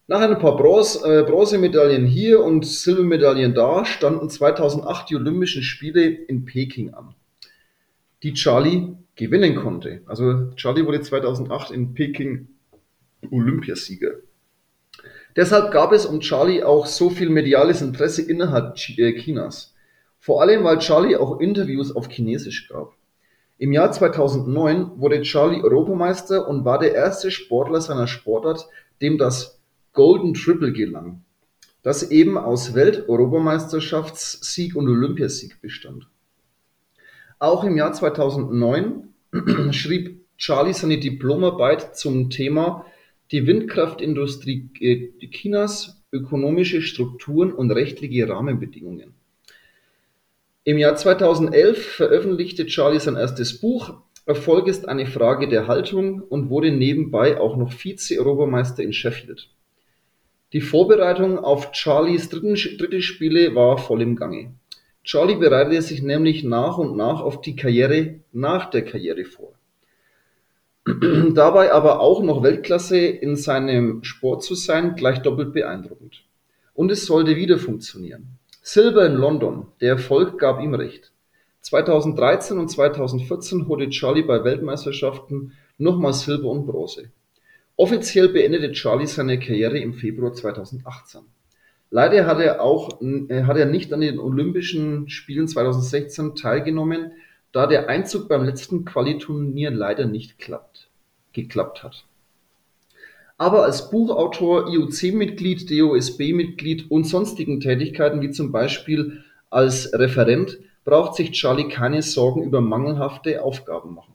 Nach 0.05 0.21
ein 0.21 0.37
paar 0.37 0.55
Bronze, 0.55 0.99
äh, 1.03 1.23
Bronzemedaillen 1.23 2.05
hier 2.05 2.43
und 2.43 2.67
Silbermedaillen 2.67 3.55
da 3.55 3.83
standen 3.83 4.29
2008 4.29 5.09
die 5.09 5.15
Olympischen 5.15 5.63
Spiele 5.63 6.05
in 6.05 6.45
Peking 6.45 6.93
an, 6.93 7.15
die 8.21 8.33
Charlie 8.33 8.89
gewinnen 9.15 9.55
konnte. 9.55 10.01
Also 10.05 10.51
Charlie 10.55 10.85
wurde 10.85 11.01
2008 11.01 11.71
in 11.71 11.95
Peking 11.95 12.49
Olympiasieger. 13.31 14.17
Deshalb 15.35 15.71
gab 15.71 15.93
es 15.93 16.05
um 16.05 16.19
Charlie 16.19 16.61
auch 16.61 16.85
so 16.85 17.09
viel 17.09 17.31
mediales 17.31 17.81
Interesse 17.81 18.21
innerhalb 18.21 18.75
äh, 18.75 19.13
Chinas. 19.13 19.73
Vor 20.19 20.43
allem, 20.43 20.63
weil 20.63 20.77
Charlie 20.77 21.15
auch 21.15 21.39
Interviews 21.39 21.95
auf 21.95 22.07
Chinesisch 22.07 22.69
gab. 22.69 22.93
Im 23.59 23.71
Jahr 23.71 23.91
2009 23.91 24.99
wurde 24.99 25.23
Charlie 25.23 25.63
Europameister 25.63 26.47
und 26.47 26.63
war 26.63 26.77
der 26.77 26.93
erste 26.93 27.31
Sportler 27.31 27.81
seiner 27.81 28.05
Sportart, 28.05 28.67
dem 29.01 29.17
das 29.17 29.59
Golden 29.93 30.35
Triple 30.35 30.73
gelang, 30.73 31.23
das 31.81 32.11
eben 32.11 32.37
aus 32.37 32.75
Welt-Europameisterschaftssieg 32.75 34.75
und 34.75 34.87
Olympiasieg 34.87 35.59
bestand. 35.59 36.07
Auch 37.39 37.63
im 37.63 37.77
Jahr 37.77 37.93
2009 37.93 39.07
schrieb 39.71 40.23
Charlie 40.37 40.73
seine 40.73 40.99
Diplomarbeit 40.99 41.97
zum 41.97 42.29
Thema 42.29 42.85
Die 43.31 43.47
Windkraftindustrie 43.47 44.69
äh, 44.79 45.27
Chinas, 45.29 46.03
ökonomische 46.11 46.83
Strukturen 46.83 47.51
und 47.51 47.71
rechtliche 47.71 48.29
Rahmenbedingungen. 48.29 49.16
Im 50.67 50.77
Jahr 50.77 50.97
2011 50.97 51.81
veröffentlichte 51.95 52.65
Charlie 52.65 52.99
sein 52.99 53.15
erstes 53.15 53.61
Buch 53.61 54.01
Erfolg 54.25 54.67
ist 54.67 54.89
eine 54.89 55.05
Frage 55.05 55.47
der 55.47 55.67
Haltung 55.67 56.21
und 56.21 56.49
wurde 56.49 56.71
nebenbei 56.71 57.39
auch 57.39 57.55
noch 57.55 57.71
Vize-Europameister 57.71 58.83
in 58.83 58.91
Sheffield. 58.91 59.47
Die 60.51 60.59
Vorbereitung 60.59 61.39
auf 61.39 61.69
Charlies 61.71 62.27
dritte 62.27 63.01
Spiele 63.01 63.55
war 63.55 63.77
voll 63.77 64.01
im 64.01 64.17
Gange. 64.17 64.55
Charlie 65.05 65.37
bereitete 65.37 65.81
sich 65.81 66.03
nämlich 66.03 66.43
nach 66.43 66.77
und 66.77 66.97
nach 66.97 67.21
auf 67.21 67.39
die 67.39 67.55
Karriere 67.55 68.15
nach 68.33 68.69
der 68.69 68.83
Karriere 68.83 69.23
vor. 69.23 69.53
Dabei 71.33 71.71
aber 71.71 72.01
auch 72.01 72.21
noch 72.21 72.43
Weltklasse 72.43 72.97
in 72.97 73.37
seinem 73.37 74.03
Sport 74.03 74.43
zu 74.43 74.53
sein, 74.53 74.97
gleich 74.97 75.19
doppelt 75.19 75.53
beeindruckend. 75.53 76.25
Und 76.73 76.91
es 76.91 77.05
sollte 77.05 77.37
wieder 77.37 77.57
funktionieren. 77.57 78.37
Silber 78.69 79.05
in 79.05 79.13
London, 79.13 79.67
der 79.79 79.91
Erfolg 79.91 80.37
gab 80.37 80.59
ihm 80.59 80.73
recht. 80.73 81.13
2013 81.61 82.57
und 82.57 82.67
2014 82.67 83.69
holte 83.69 83.89
Charlie 83.89 84.23
bei 84.23 84.43
Weltmeisterschaften 84.43 85.53
nochmal 85.77 86.11
Silber 86.11 86.49
und 86.49 86.65
Bronze. 86.65 87.09
Offiziell 87.77 88.27
beendete 88.27 88.73
Charlie 88.73 89.07
seine 89.07 89.39
Karriere 89.39 89.79
im 89.79 89.93
Februar 89.93 90.33
2018. 90.33 91.21
Leider 91.91 92.25
hat 92.25 92.41
er 92.41 92.61
auch 92.61 92.99
äh, 93.01 93.43
hat 93.43 93.55
er 93.55 93.67
nicht 93.67 93.93
an 93.93 94.01
den 94.01 94.19
Olympischen 94.19 95.07
Spielen 95.07 95.47
2016 95.47 96.35
teilgenommen, 96.35 97.13
da 97.53 97.67
der 97.67 97.87
Einzug 97.87 98.27
beim 98.27 98.43
letzten 98.43 98.83
Qualiturnier 98.83 99.71
leider 99.71 100.07
nicht 100.07 100.39
klappt, 100.39 100.89
geklappt 101.31 101.83
hat. 101.83 102.03
Aber 103.37 103.63
als 103.63 103.91
Buchautor, 103.91 104.67
IOC-Mitglied, 104.67 105.69
DOSB-Mitglied 105.69 106.89
und 106.89 107.05
sonstigen 107.05 107.59
Tätigkeiten 107.59 108.21
wie 108.21 108.31
zum 108.31 108.51
Beispiel 108.51 109.23
als 109.49 109.91
Referent 109.93 110.57
braucht 110.83 111.15
sich 111.15 111.31
Charlie 111.31 111.67
keine 111.67 112.01
Sorgen 112.01 112.43
über 112.43 112.61
mangelhafte 112.61 113.43
Aufgaben 113.43 113.93
machen. 113.93 114.13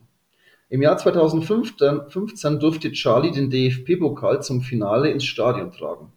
Im 0.68 0.82
Jahr 0.82 0.96
2015 0.96 2.08
15 2.08 2.58
durfte 2.58 2.92
Charlie 2.92 3.30
den 3.30 3.50
DFB-Pokal 3.50 4.42
zum 4.42 4.62
Finale 4.62 5.10
ins 5.10 5.24
Stadion 5.24 5.70
tragen. 5.70 6.10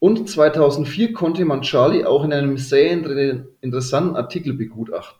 Und 0.00 0.28
2004 0.28 1.12
konnte 1.12 1.44
man 1.44 1.62
Charlie 1.62 2.04
auch 2.04 2.24
in 2.24 2.32
einem 2.32 2.58
sehr 2.58 2.90
inter- 2.90 3.44
interessanten 3.60 4.16
Artikel 4.16 4.52
begutachten. 4.52 5.17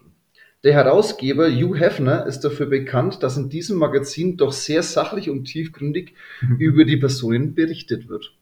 Der 0.64 0.74
Herausgeber 0.74 1.48
Hugh 1.48 1.76
Hefner 1.78 2.26
ist 2.26 2.40
dafür 2.40 2.66
bekannt, 2.66 3.22
dass 3.22 3.36
in 3.36 3.48
diesem 3.48 3.78
Magazin 3.78 4.36
doch 4.36 4.52
sehr 4.52 4.82
sachlich 4.82 5.30
und 5.30 5.44
tiefgründig 5.44 6.14
über 6.58 6.84
die 6.84 6.96
Personen 6.96 7.54
berichtet 7.54 8.08
wird. 8.08 8.32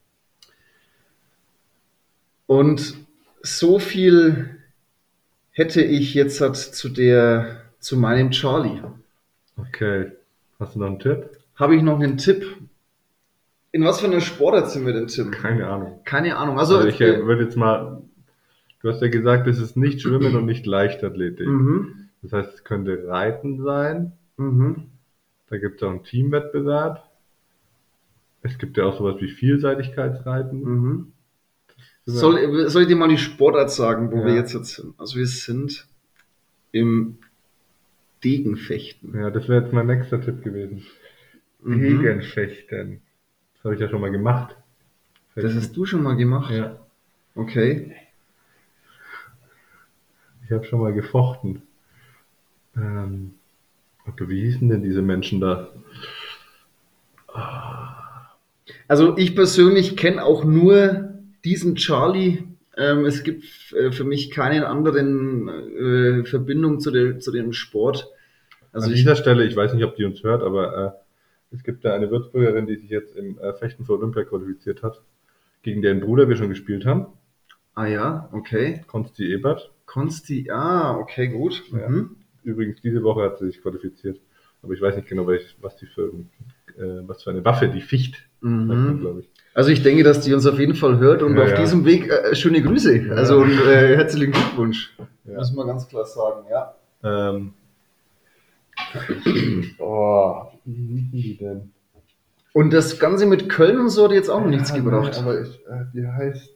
Und 2.46 2.94
so 3.42 3.78
viel 3.78 4.56
hätte 5.50 5.82
ich 5.82 6.14
jetzt 6.14 6.40
halt 6.40 6.56
zu 6.56 6.88
der, 6.88 7.62
zu 7.80 7.96
meinem 7.96 8.30
Charlie. 8.30 8.80
Okay. 9.56 10.12
Hast 10.58 10.74
du 10.74 10.78
noch 10.80 10.86
einen 10.86 10.98
Tipp? 10.98 11.30
Habe 11.56 11.76
ich 11.76 11.82
noch 11.82 12.00
einen 12.00 12.18
Tipp? 12.18 12.56
In 13.72 13.84
was 13.84 14.00
für 14.00 14.06
einer 14.06 14.20
Sportart 14.20 14.70
sind 14.70 14.86
wir 14.86 14.92
denn, 14.94 15.08
Tim? 15.08 15.30
Keine 15.30 15.66
Ahnung. 15.68 16.00
Keine 16.04 16.36
Ahnung. 16.36 16.58
Also, 16.58 16.76
Also 16.76 16.88
ich 16.88 17.00
äh, 17.00 17.26
würde 17.26 17.44
jetzt 17.44 17.56
mal, 17.56 18.02
du 18.80 18.88
hast 18.88 19.02
ja 19.02 19.08
gesagt, 19.08 19.46
es 19.48 19.58
ist 19.58 19.76
nicht 19.76 20.00
Schwimmen 20.00 20.34
und 20.36 20.46
nicht 20.46 20.64
Leichtathletik. 20.66 21.46
mhm, 21.46 22.05
Das 22.28 22.32
heißt, 22.32 22.54
es 22.54 22.64
könnte 22.64 23.06
Reiten 23.06 23.62
sein. 23.62 24.12
mhm. 24.36 24.88
Da 25.48 25.58
gibt 25.58 25.76
es 25.76 25.82
auch 25.86 25.90
einen 25.90 26.02
Teamwettbewerb. 26.02 27.08
Es 28.42 28.58
gibt 28.58 28.76
ja 28.76 28.84
auch 28.84 28.98
sowas 28.98 29.20
wie 29.20 29.28
Vielseitigkeitsreiten. 29.28 30.60
Mhm. 30.60 31.12
Soll, 32.04 32.68
soll 32.68 32.82
ich 32.82 32.88
dir 32.88 32.96
mal 32.96 33.08
die 33.08 33.16
Sportart 33.18 33.70
sagen, 33.70 34.10
wo 34.10 34.18
Ja. 34.18 34.26
wir 34.26 34.34
jetzt, 34.34 34.54
jetzt 34.54 34.74
sind? 34.74 34.94
Also 34.98 35.18
wir 35.18 35.26
sind 35.26 35.86
im 36.72 37.18
Degenfechten. 38.24 39.14
Ja, 39.16 39.30
das 39.30 39.48
wäre 39.48 39.62
jetzt 39.62 39.72
mein 39.72 39.86
nächster 39.86 40.20
Tipp 40.20 40.42
gewesen. 40.42 40.84
Mhm. 41.62 41.80
Degenfechten. 42.02 43.02
Das 43.54 43.64
habe 43.64 43.74
ich 43.74 43.80
ja 43.80 43.88
schon 43.88 44.00
mal 44.00 44.10
gemacht. 44.10 44.56
Das 45.36 45.54
hast 45.54 45.76
du 45.76 45.84
schon 45.84 46.02
mal 46.02 46.16
gemacht? 46.16 46.52
ja. 46.52 46.76
Okay. 47.36 47.94
Ich 50.44 50.50
habe 50.50 50.64
schon 50.64 50.80
mal 50.80 50.92
gefochten. 50.92 51.62
Ähm, 52.76 53.34
okay, 54.06 54.28
wie 54.28 54.42
hießen 54.42 54.68
denn 54.68 54.82
diese 54.82 55.02
Menschen 55.02 55.40
da? 55.40 55.68
Also 58.88 59.16
ich 59.16 59.34
persönlich 59.34 59.96
kenne 59.96 60.24
auch 60.24 60.44
nur 60.44 61.14
diesen 61.44 61.76
Charlie. 61.76 62.44
Ähm, 62.76 63.04
es 63.04 63.22
gibt 63.22 63.44
äh, 63.72 63.90
für 63.90 64.04
mich 64.04 64.30
keinen 64.30 64.62
anderen 64.62 65.48
äh, 65.48 66.24
Verbindung 66.24 66.80
zu, 66.80 66.90
der, 66.90 67.18
zu 67.18 67.32
dem 67.32 67.52
Sport. 67.52 68.08
Also 68.72 68.88
An 68.88 68.92
ich, 68.92 69.00
dieser 69.00 69.16
Stelle, 69.16 69.46
ich 69.46 69.56
weiß 69.56 69.72
nicht, 69.72 69.84
ob 69.84 69.96
die 69.96 70.04
uns 70.04 70.22
hört, 70.22 70.42
aber 70.42 70.96
äh, 71.52 71.54
es 71.54 71.64
gibt 71.64 71.84
da 71.84 71.94
eine 71.94 72.10
Würzburgerin, 72.10 72.66
die 72.66 72.76
sich 72.76 72.90
jetzt 72.90 73.16
im 73.16 73.38
äh, 73.38 73.54
Fechten 73.54 73.86
für 73.86 73.94
Olympia 73.94 74.24
qualifiziert 74.24 74.82
hat, 74.82 75.00
gegen 75.62 75.80
deren 75.80 76.00
Bruder 76.00 76.28
wir 76.28 76.36
schon 76.36 76.50
gespielt 76.50 76.84
haben, 76.84 77.06
ah 77.74 77.86
ja, 77.86 78.28
okay. 78.32 78.82
Konsti 78.86 79.32
Ebert. 79.32 79.70
Konsti, 79.86 80.50
ah, 80.50 80.98
okay, 80.98 81.28
gut. 81.28 81.62
Ja. 81.72 81.88
Übrigens, 82.46 82.80
diese 82.80 83.02
Woche 83.02 83.22
hat 83.22 83.38
sie 83.38 83.46
sich 83.46 83.60
qualifiziert, 83.60 84.20
aber 84.62 84.72
ich 84.72 84.80
weiß 84.80 84.96
nicht 84.96 85.08
genau, 85.08 85.26
welch, 85.26 85.56
was 85.60 85.76
die 85.76 85.86
für 85.86 86.12
äh, 86.78 87.02
was 87.08 87.22
für 87.24 87.30
eine 87.30 87.44
Waffe, 87.44 87.68
die 87.68 87.80
Ficht, 87.80 88.22
Mhm. 88.40 89.00
glaube 89.00 89.20
ich. 89.20 89.28
Also 89.54 89.70
ich 89.70 89.82
denke, 89.82 90.02
dass 90.04 90.20
die 90.20 90.32
uns 90.34 90.46
auf 90.46 90.58
jeden 90.58 90.74
Fall 90.74 90.98
hört 90.98 91.22
und 91.22 91.36
Ja, 91.36 91.42
auf 91.44 91.50
ja. 91.50 91.56
diesem 91.60 91.84
Weg 91.84 92.08
äh, 92.08 92.34
schöne 92.36 92.62
Grüße. 92.62 92.96
Ja. 93.06 93.14
Also 93.14 93.38
und, 93.38 93.50
äh, 93.50 93.96
herzlichen 93.96 94.30
Glückwunsch. 94.32 94.94
Ja. 95.24 95.34
Muss 95.38 95.52
man 95.54 95.66
ganz 95.66 95.88
klar 95.88 96.04
sagen, 96.04 96.46
ja. 96.50 96.74
Ähm, 97.02 97.54
oh, 99.78 100.42
wie 100.64 101.34
denn? 101.40 101.72
Und 102.52 102.72
das 102.72 102.98
Ganze 102.98 103.26
mit 103.26 103.48
Köln 103.48 103.78
und 103.78 103.90
so 103.90 104.04
hat 104.04 104.12
jetzt 104.12 104.28
auch 104.30 104.40
noch 104.40 104.48
nichts 104.50 104.72
gebracht. 104.72 105.12
nee, 105.14 105.18
aber 105.20 105.40
ich, 105.42 105.48
äh, 105.66 105.84
die 105.92 106.06
heißt. 106.06 106.54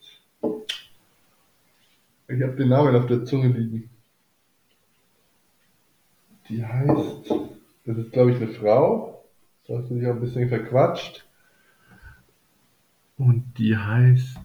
Ich 2.29 2.43
habe 2.43 2.53
den 2.57 2.69
Namen 2.69 2.95
auf 2.95 3.07
der 3.07 3.25
Zunge 3.25 3.49
liegen. 3.49 3.90
Die 6.51 6.65
heißt. 6.65 7.31
Das 7.87 7.97
ist, 7.97 8.13
glaube 8.13 8.33
ich, 8.33 8.37
eine 8.37 8.49
Frau. 8.49 9.25
Da 9.67 9.79
hast 9.79 9.89
du 9.89 9.95
dich 9.95 10.07
auch 10.07 10.15
ein 10.15 10.21
bisschen 10.21 10.49
verquatscht. 10.49 11.25
Und 13.17 13.55
die 13.57 13.77
heißt. 13.77 14.39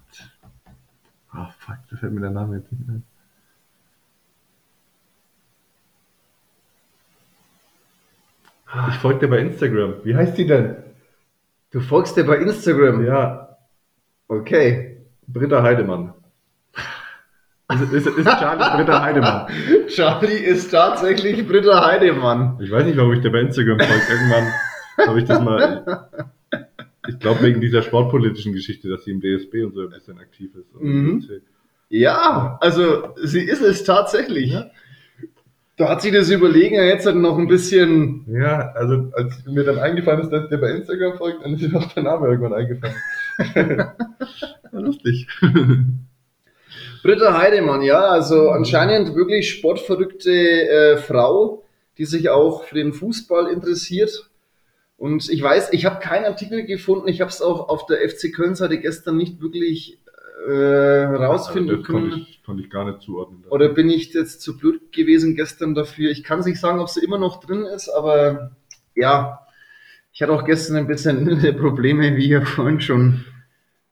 Ah, 1.32 1.54
fuck, 1.60 1.78
da 1.90 1.98
fällt 1.98 2.14
mir 2.14 2.22
der 2.22 2.32
Name 2.32 2.58
jetzt 2.58 2.72
nicht 2.72 2.88
ein. 2.88 3.04
Ich 8.90 8.96
folge 8.96 9.20
dir 9.20 9.30
bei 9.30 9.40
Instagram. 9.40 9.96
Wie 10.04 10.16
heißt 10.16 10.38
die 10.38 10.48
denn? 10.48 10.76
Du 11.72 11.80
folgst 11.82 12.16
dir 12.18 12.26
bei 12.26 12.38
Instagram. 12.38 13.06
Ja, 13.06 13.46
Okay. 14.28 14.98
Britta 15.28 15.62
Heidemann. 15.62 16.14
Ist, 17.82 18.08
ist, 18.08 18.18
ist 18.18 18.26
Charlie 18.26 18.78
Britta 18.78 19.02
Heidemann. 19.02 19.48
Charlie 19.88 20.38
ist 20.38 20.70
tatsächlich 20.70 21.48
Britta 21.48 21.86
Heidemann. 21.86 22.58
Ich 22.62 22.72
weiß 22.72 22.86
nicht, 22.86 22.98
warum 22.98 23.14
ich 23.14 23.22
dir 23.22 23.32
bei 23.32 23.40
Instagram 23.40 23.80
folge. 23.80 24.04
Irgendwann 24.10 24.54
habe 25.08 25.20
ich 25.20 25.26
das 25.26 25.42
mal. 25.42 26.10
Ich 27.08 27.20
glaube 27.20 27.42
wegen 27.44 27.62
dieser 27.62 27.82
sportpolitischen 27.82 28.54
Geschichte, 28.54 28.90
dass 28.90 29.04
sie 29.04 29.12
im 29.12 29.22
DSB 29.22 29.64
und 29.64 29.74
so 29.74 29.82
ein 29.82 29.90
bisschen 29.90 30.18
aktiv 30.18 30.52
ist. 30.56 30.74
Mhm. 30.82 31.24
Ja, 31.90 32.58
also 32.62 33.10
sie 33.24 33.42
ist 33.42 33.62
es 33.62 33.84
tatsächlich. 33.84 34.52
Ja. 34.52 34.72
Da 35.78 35.90
hat 35.90 36.02
sie 36.02 36.12
das 36.12 36.30
Überlegen 36.30 36.76
ja 36.76 36.84
jetzt 36.84 37.06
halt 37.06 37.18
noch 37.18 37.38
ein 37.38 37.48
bisschen. 37.48 38.26
Ja, 38.30 38.72
also 38.72 39.12
als 39.14 39.46
mir 39.46 39.66
dann 39.66 39.78
eingefallen 39.78 40.22
ist, 40.22 40.30
dass 40.30 40.48
der 40.48 40.58
bei 40.58 40.72
Instagram 40.72 41.18
folgt, 41.18 41.44
dann 41.44 41.54
ist 41.54 41.70
mir 41.70 41.78
auch 41.78 41.92
der 41.92 42.04
Name 42.04 42.28
irgendwann 42.28 42.54
eingefallen. 42.54 42.96
War 44.72 44.82
lustig. 44.82 45.28
Britta 47.06 47.38
Heidemann, 47.38 47.84
ja, 47.84 48.00
also 48.00 48.50
anscheinend 48.50 49.16
wirklich 49.16 49.52
sportverrückte 49.52 50.32
äh, 50.32 50.98
Frau, 50.98 51.64
die 52.00 52.06
sich 52.06 52.30
auch 52.30 52.64
für 52.64 52.74
den 52.74 52.94
Fußball 52.94 53.46
interessiert. 53.46 54.32
Und 54.98 55.30
ich 55.30 55.40
weiß, 55.40 55.72
ich 55.74 55.86
habe 55.86 56.00
keinen 56.00 56.26
Artikel 56.26 56.66
gefunden, 56.66 57.08
ich 57.08 57.22
habe 57.22 57.30
es 57.30 57.44
auch 57.44 57.70
auf 57.70 57.86
der 57.86 57.98
FC 58.10 58.34
Köln-Seite 58.34 58.80
gestern 58.80 59.18
nicht 59.18 59.40
wirklich 59.40 60.00
äh, 60.48 60.52
rausfinden 60.52 61.76
Also 61.76 61.84
das 61.84 61.92
konnte 61.92 62.10
können. 62.10 62.22
ich, 62.28 62.42
konnte 62.44 62.64
ich 62.64 62.72
gar 62.72 62.86
nicht 62.86 63.04
zuordnen. 63.04 63.44
Oder 63.52 63.70
bin 63.70 63.92
ich 63.92 64.12
jetzt 64.16 64.42
zu 64.42 64.58
blöd 64.58 64.92
gewesen 64.92 65.36
gestern 65.36 65.76
dafür? 65.76 66.10
Ich 66.10 66.24
kann 66.24 66.40
es 66.40 66.48
nicht 66.48 66.60
sagen, 66.60 66.80
ob 66.80 66.90
sie 66.90 67.06
immer 67.06 67.20
noch 67.20 67.40
drin 67.40 67.66
ist, 67.66 67.88
aber 67.88 68.56
ja, 68.96 69.46
ich 70.12 70.24
hatte 70.24 70.34
auch 70.34 70.44
gestern 70.44 70.78
ein 70.78 70.88
bisschen 70.88 71.40
Probleme, 71.60 72.18
wie 72.18 72.30
ja 72.30 72.44
vorhin 72.44 72.82
schon 72.82 73.26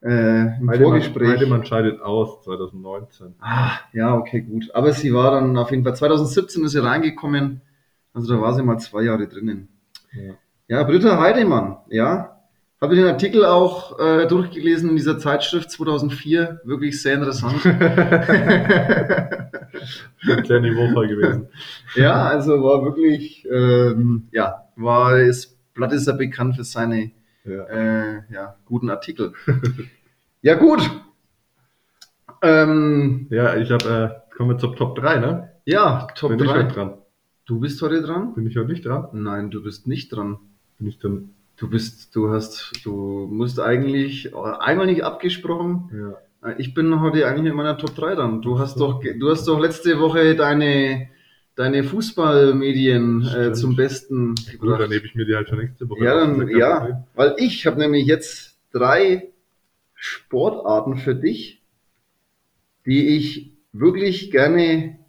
äh, 0.03 0.59
im 0.59 0.69
Heidemann, 0.69 0.81
Vorgespräch. 0.81 1.29
Heidemann 1.29 1.65
scheidet 1.65 2.01
aus 2.01 2.41
2019. 2.43 3.35
Ah, 3.39 3.71
ja, 3.93 4.15
okay, 4.15 4.41
gut. 4.41 4.69
Aber 4.73 4.91
sie 4.91 5.13
war 5.13 5.31
dann 5.31 5.57
auf 5.57 5.71
jeden 5.71 5.83
Fall 5.83 5.95
2017 5.95 6.65
ist 6.65 6.73
sie 6.73 6.83
reingekommen. 6.83 7.61
Also 8.13 8.35
da 8.35 8.41
war 8.41 8.53
sie 8.53 8.63
mal 8.63 8.77
zwei 8.79 9.03
Jahre 9.03 9.27
drinnen. 9.27 9.69
Ja. 10.11 10.33
Ja, 10.67 10.83
Britta 10.83 11.19
Heidemann, 11.19 11.77
ja. 11.89 12.29
Habe 12.81 12.95
den 12.95 13.05
Artikel 13.05 13.45
auch 13.45 13.97
äh, 13.97 14.27
durchgelesen 14.27 14.89
in 14.89 14.97
dieser 14.97 15.17
Zeitschrift 15.17 15.71
2004. 15.71 16.59
Wirklich 16.65 17.01
sehr 17.01 17.15
interessant. 17.15 17.61
Sehr 17.61 17.71
niveauvoll 20.59 21.07
gewesen. 21.07 21.47
ja, 21.95 22.25
also 22.25 22.61
war 22.61 22.83
wirklich, 22.83 23.47
ähm, 23.49 24.27
ja, 24.31 24.65
war, 24.75 25.17
das 25.17 25.57
Blatt 25.73 25.93
ist 25.93 26.07
ja 26.07 26.13
bekannt 26.13 26.57
für 26.57 26.63
seine 26.63 27.11
Ja. 27.45 27.63
äh, 27.65 28.21
ja, 28.31 28.55
guten 28.65 28.89
Artikel. 28.89 29.33
ja, 30.41 30.55
gut. 30.55 30.81
Ähm, 32.41 33.27
Ja, 33.29 33.55
ich 33.55 33.71
habe, 33.71 34.23
äh, 34.31 34.35
kommen 34.35 34.51
wir 34.51 34.57
zur 34.57 34.75
Top 34.75 34.95
3, 34.95 35.17
ne? 35.19 35.49
ja, 35.65 36.07
Top 36.15 36.29
Bin 36.31 36.39
ich 36.39 36.47
3. 36.47 36.53
heute 36.63 36.73
dran? 36.73 36.93
Du 37.45 37.59
bist 37.59 37.81
heute 37.81 38.01
dran? 38.01 38.33
Bin 38.35 38.47
ich 38.47 38.55
heute 38.57 38.69
nicht 38.69 38.85
dran? 38.85 39.07
Nein, 39.13 39.51
du 39.51 39.61
bist 39.63 39.87
nicht 39.87 40.09
dran. 40.09 40.39
Bin 40.79 40.87
ich 40.87 40.99
dann, 40.99 41.29
Du 41.57 41.69
bist, 41.69 42.15
du 42.15 42.31
hast, 42.31 42.71
du 42.83 43.27
musst 43.29 43.59
eigentlich 43.59 44.33
einmal 44.35 44.87
nicht 44.87 45.03
abgesprochen. 45.03 45.89
ja. 45.93 46.17
Ich 46.57 46.73
bin 46.73 46.99
heute 46.99 47.25
eigentlich 47.25 47.51
in 47.51 47.55
meiner 47.55 47.77
Top 47.77 47.95
3 47.95 48.15
dran. 48.15 48.41
Du 48.41 48.59
hast 48.59 48.77
doch, 48.77 49.01
du 49.01 49.29
hast 49.29 49.47
doch 49.47 49.61
letzte 49.61 49.97
Woche 50.01 50.35
deine, 50.35 51.07
deine 51.55 51.83
Fußballmedien 51.83 53.27
äh, 53.27 53.53
zum 53.53 53.75
Besten 53.75 54.35
Gut, 54.35 54.47
dann 54.47 54.59
gebracht. 54.59 54.89
nehme 54.89 55.05
ich 55.05 55.15
mir 55.15 55.25
die 55.25 55.35
halt 55.35 55.49
für 55.49 55.55
nächste 55.55 55.89
Woche. 55.89 56.03
Ja, 56.03 56.15
dann, 56.15 56.47
ja, 56.49 56.79
Problem. 56.79 57.03
weil 57.15 57.35
ich 57.37 57.65
habe 57.67 57.79
nämlich 57.79 58.05
jetzt 58.05 58.57
drei 58.71 59.29
Sportarten 59.95 60.97
für 60.97 61.15
dich, 61.15 61.61
die 62.85 63.15
ich 63.15 63.51
wirklich 63.71 64.31
gerne 64.31 64.99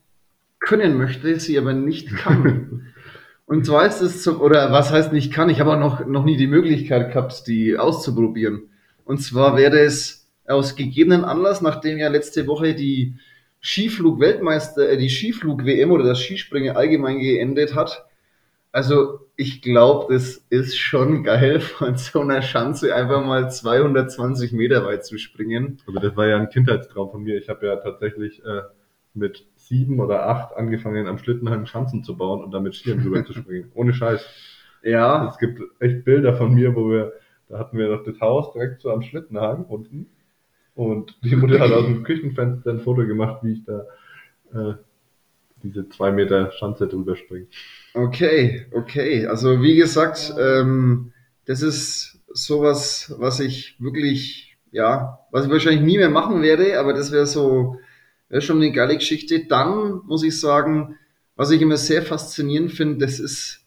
können 0.61 0.96
möchte, 0.96 1.38
sie 1.40 1.59
aber 1.59 1.72
nicht 1.72 2.09
kann. 2.14 2.92
Und 3.46 3.66
zwar 3.66 3.87
ist 3.87 4.00
es 4.00 4.22
zum, 4.22 4.40
oder 4.40 4.72
was 4.72 4.90
heißt 4.90 5.12
nicht 5.12 5.33
kann, 5.33 5.50
ich 5.50 5.61
habe 5.61 5.72
auch 5.72 5.78
noch, 5.78 6.07
noch 6.07 6.24
nie 6.24 6.37
die 6.37 6.46
Möglichkeit 6.46 7.12
gehabt, 7.12 7.46
die 7.46 7.76
auszuprobieren. 7.76 8.70
Und 9.04 9.18
zwar 9.18 9.57
wäre 9.57 9.80
es 9.80 10.26
aus 10.46 10.76
gegebenen 10.76 11.24
Anlass, 11.24 11.61
nachdem 11.61 11.98
ja 11.98 12.09
letzte 12.09 12.46
Woche 12.46 12.74
die 12.74 13.16
Skiflug-Weltmeister, 13.64 14.90
äh, 14.90 14.96
die 14.98 15.09
Skiflug-WM 15.09 15.90
oder 15.90 16.05
das 16.05 16.20
Skispringen 16.20 16.77
allgemein 16.77 17.18
geendet 17.18 17.74
hat. 17.74 18.05
Also 18.72 19.20
ich 19.37 19.62
glaube, 19.62 20.12
das 20.12 20.44
ist 20.50 20.77
schon 20.77 21.24
geil, 21.24 21.61
von 21.61 21.96
so 21.96 22.20
einer 22.20 22.42
Schanze 22.42 22.94
einfach 22.94 23.24
mal 23.24 23.50
220 23.50 24.53
Meter 24.53 24.85
weit 24.85 25.07
zu 25.07 25.16
springen. 25.16 25.79
Aber 25.87 26.00
das 26.00 26.16
war 26.16 26.27
ja 26.27 26.37
ein 26.37 26.50
Kindheitstraum 26.50 27.11
von 27.11 27.22
mir. 27.22 27.38
Ich 27.38 27.48
habe 27.48 27.66
ja 27.66 27.77
tatsächlich 27.77 28.44
äh, 28.44 28.62
mit 29.14 29.46
sieben 29.57 29.98
oder 29.98 30.29
acht 30.29 30.55
angefangen, 30.57 31.07
am 31.07 31.18
Schlittenhang 31.18 31.64
Schanzen 31.66 32.05
zu 32.05 32.16
bauen 32.16 32.44
und 32.44 32.50
dann 32.53 32.64
mit 32.64 32.74
Skiern 32.74 33.00
drüber 33.00 33.24
zu 33.24 33.33
springen. 33.33 33.70
Ohne 33.74 33.94
Scheiß. 33.94 34.27
Ja, 34.83 35.29
Es 35.29 35.38
gibt 35.38 35.62
echt 35.81 36.05
Bilder 36.05 36.35
von 36.35 36.53
mir, 36.53 36.77
wo 36.77 36.90
wir, 36.90 37.14
da 37.48 37.59
hatten 37.59 37.79
wir 37.79 37.88
doch 37.88 38.05
das 38.05 38.20
Haus 38.20 38.53
direkt 38.53 38.83
so 38.83 38.90
am 38.90 39.00
Schlittenhang 39.00 39.64
unten. 39.64 40.11
Und 40.74 41.16
die 41.22 41.37
Mutter 41.37 41.60
hat 41.60 41.70
aus 41.70 41.87
dem 41.87 42.02
Küchenfenster 42.02 42.70
ein 42.70 42.80
Foto 42.80 43.06
gemacht, 43.06 43.42
wie 43.42 43.52
ich 43.52 43.64
da 43.64 43.87
äh, 44.52 44.74
diese 45.62 45.88
zwei 45.88 46.12
Meter 46.12 46.52
Schanze 46.52 46.87
drüber 46.87 47.16
springe. 47.16 47.46
Okay, 47.94 48.66
okay. 48.72 49.26
Also 49.26 49.62
wie 49.62 49.76
gesagt, 49.76 50.34
ähm, 50.38 51.12
das 51.46 51.62
ist 51.62 52.20
sowas, 52.32 53.14
was 53.18 53.40
ich 53.40 53.76
wirklich, 53.78 54.56
ja, 54.72 55.20
was 55.30 55.46
ich 55.46 55.50
wahrscheinlich 55.50 55.82
nie 55.82 55.98
mehr 55.98 56.10
machen 56.10 56.42
werde, 56.42 56.78
aber 56.78 56.92
das 56.92 57.12
wäre 57.12 57.26
so, 57.26 57.78
wäre 58.28 58.42
schon 58.42 58.56
eine 58.56 58.72
geile 58.72 58.96
Geschichte. 58.96 59.46
Dann 59.46 60.00
muss 60.06 60.24
ich 60.24 60.38
sagen, 60.38 60.96
was 61.37 61.50
ich 61.50 61.62
immer 61.62 61.76
sehr 61.76 62.02
faszinierend 62.02 62.72
finde, 62.72 63.04
das 63.06 63.20
ist 63.20 63.64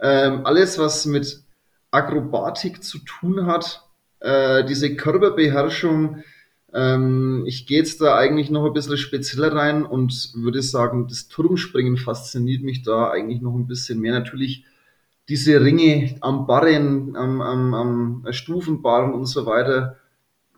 ähm, 0.00 0.44
alles, 0.44 0.78
was 0.78 1.06
mit 1.06 1.42
Akrobatik 1.90 2.82
zu 2.82 2.98
tun 2.98 3.46
hat, 3.46 3.88
äh, 4.20 4.64
diese 4.64 4.96
Körperbeherrschung. 4.96 6.22
Ähm, 6.74 7.44
ich 7.46 7.66
gehe 7.66 7.78
jetzt 7.78 8.00
da 8.00 8.16
eigentlich 8.16 8.50
noch 8.50 8.66
ein 8.66 8.72
bisschen 8.72 8.98
spezieller 8.98 9.52
rein 9.54 9.84
und 9.84 10.32
würde 10.34 10.62
sagen, 10.62 11.06
das 11.08 11.28
Turmspringen 11.28 11.96
fasziniert 11.96 12.62
mich 12.62 12.82
da 12.82 13.10
eigentlich 13.10 13.40
noch 13.42 13.54
ein 13.54 13.66
bisschen 13.68 14.00
mehr. 14.00 14.12
Natürlich 14.12 14.64
diese 15.28 15.60
Ringe 15.62 16.16
am 16.20 16.46
Barren, 16.46 17.16
am, 17.16 17.40
am, 17.40 17.74
am 17.74 18.26
Stufenbarren 18.32 19.14
und 19.14 19.26
so 19.26 19.46
weiter, 19.46 19.96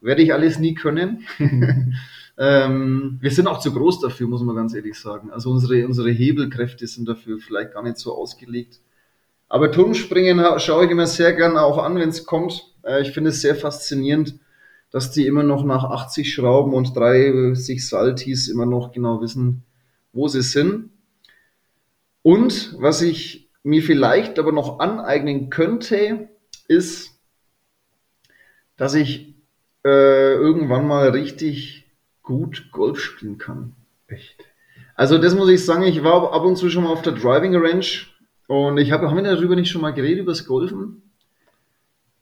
werde 0.00 0.22
ich 0.22 0.32
alles 0.32 0.58
nie 0.58 0.74
können. 0.74 1.26
ähm, 2.38 3.18
wir 3.20 3.30
sind 3.30 3.46
auch 3.48 3.60
zu 3.60 3.72
groß 3.72 4.00
dafür, 4.00 4.28
muss 4.28 4.42
man 4.42 4.56
ganz 4.56 4.74
ehrlich 4.74 4.98
sagen. 4.98 5.30
Also 5.30 5.50
unsere, 5.50 5.86
unsere 5.86 6.10
Hebelkräfte 6.10 6.86
sind 6.86 7.08
dafür 7.08 7.38
vielleicht 7.38 7.72
gar 7.74 7.82
nicht 7.82 7.98
so 7.98 8.14
ausgelegt. 8.16 8.80
Aber 9.48 9.70
Turmspringen 9.72 10.40
ha- 10.40 10.58
schaue 10.58 10.86
ich 10.86 10.90
immer 10.90 11.06
sehr 11.06 11.32
gern 11.32 11.56
auch 11.56 11.78
an, 11.78 11.96
wenn 11.96 12.08
es 12.10 12.26
kommt. 12.26 12.72
Äh, 12.84 13.02
ich 13.02 13.12
finde 13.12 13.30
es 13.30 13.40
sehr 13.40 13.56
faszinierend, 13.56 14.38
dass 14.90 15.10
die 15.10 15.26
immer 15.26 15.42
noch 15.42 15.64
nach 15.64 15.84
80 15.84 16.32
Schrauben 16.32 16.72
und 16.72 16.96
30 16.96 17.86
Saltis 17.86 18.48
immer 18.48 18.66
noch 18.66 18.92
genau 18.92 19.20
wissen, 19.20 19.64
wo 20.12 20.28
sie 20.28 20.42
sind. 20.42 20.90
Und 22.22 22.74
was 22.78 23.02
ich 23.02 23.50
mir 23.62 23.82
vielleicht 23.82 24.38
aber 24.38 24.52
noch 24.52 24.78
aneignen 24.78 25.50
könnte, 25.50 26.28
ist, 26.68 27.18
dass 28.76 28.94
ich 28.94 29.34
äh, 29.84 30.34
irgendwann 30.34 30.86
mal 30.86 31.10
richtig 31.10 31.86
gut 32.22 32.70
Golf 32.72 33.00
spielen 33.00 33.38
kann. 33.38 33.74
Echt? 34.08 34.36
Also 34.94 35.18
das 35.18 35.34
muss 35.34 35.48
ich 35.48 35.64
sagen, 35.64 35.82
ich 35.82 36.02
war 36.02 36.32
ab 36.32 36.44
und 36.44 36.56
zu 36.56 36.70
schon 36.70 36.84
mal 36.84 36.90
auf 36.90 37.02
der 37.02 37.12
Driving 37.12 37.54
Range 37.54 37.86
und 38.46 38.78
ich 38.78 38.92
habe, 38.92 39.10
haben 39.10 39.16
wir 39.16 39.22
darüber 39.22 39.54
nicht 39.54 39.70
schon 39.70 39.82
mal 39.82 39.92
geredet, 39.92 40.20
über 40.20 40.32
das 40.32 40.46
Golfen? 40.46 41.05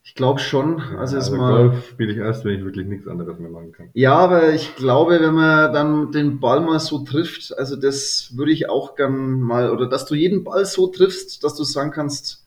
Ich 0.06 0.14
glaube 0.14 0.38
schon. 0.38 0.80
Also, 0.98 1.16
es 1.16 1.24
also 1.24 1.36
mal. 1.36 1.68
Golf 1.68 1.88
spiele 1.88 2.12
ich 2.12 2.18
erst, 2.18 2.44
wenn 2.44 2.58
ich 2.58 2.64
wirklich 2.64 2.86
nichts 2.86 3.08
anderes 3.08 3.38
mehr 3.38 3.50
machen 3.50 3.72
kann. 3.72 3.88
Ja, 3.94 4.14
aber 4.14 4.52
ich 4.52 4.76
glaube, 4.76 5.18
wenn 5.18 5.34
man 5.34 5.72
dann 5.72 6.12
den 6.12 6.40
Ball 6.40 6.60
mal 6.60 6.78
so 6.78 7.04
trifft, 7.04 7.56
also 7.58 7.74
das 7.74 8.36
würde 8.36 8.52
ich 8.52 8.68
auch 8.68 8.96
gern 8.96 9.40
mal, 9.40 9.70
oder 9.70 9.88
dass 9.88 10.04
du 10.04 10.14
jeden 10.14 10.44
Ball 10.44 10.66
so 10.66 10.88
triffst, 10.88 11.42
dass 11.42 11.56
du 11.56 11.64
sagen 11.64 11.90
kannst, 11.90 12.46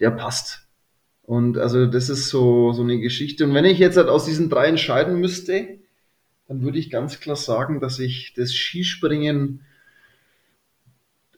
der 0.00 0.10
passt. 0.10 0.66
Und 1.22 1.56
also 1.56 1.86
das 1.86 2.08
ist 2.08 2.30
so, 2.30 2.72
so 2.72 2.82
eine 2.82 2.98
Geschichte. 2.98 3.44
Und 3.44 3.54
wenn 3.54 3.64
ich 3.64 3.78
jetzt 3.78 3.96
halt 3.96 4.08
aus 4.08 4.24
diesen 4.24 4.50
drei 4.50 4.66
entscheiden 4.66 5.20
müsste, 5.20 5.78
dann 6.48 6.62
würde 6.62 6.78
ich 6.78 6.90
ganz 6.90 7.20
klar 7.20 7.36
sagen, 7.36 7.78
dass 7.78 8.00
ich 8.00 8.32
das 8.34 8.52
Skispringen, 8.52 9.60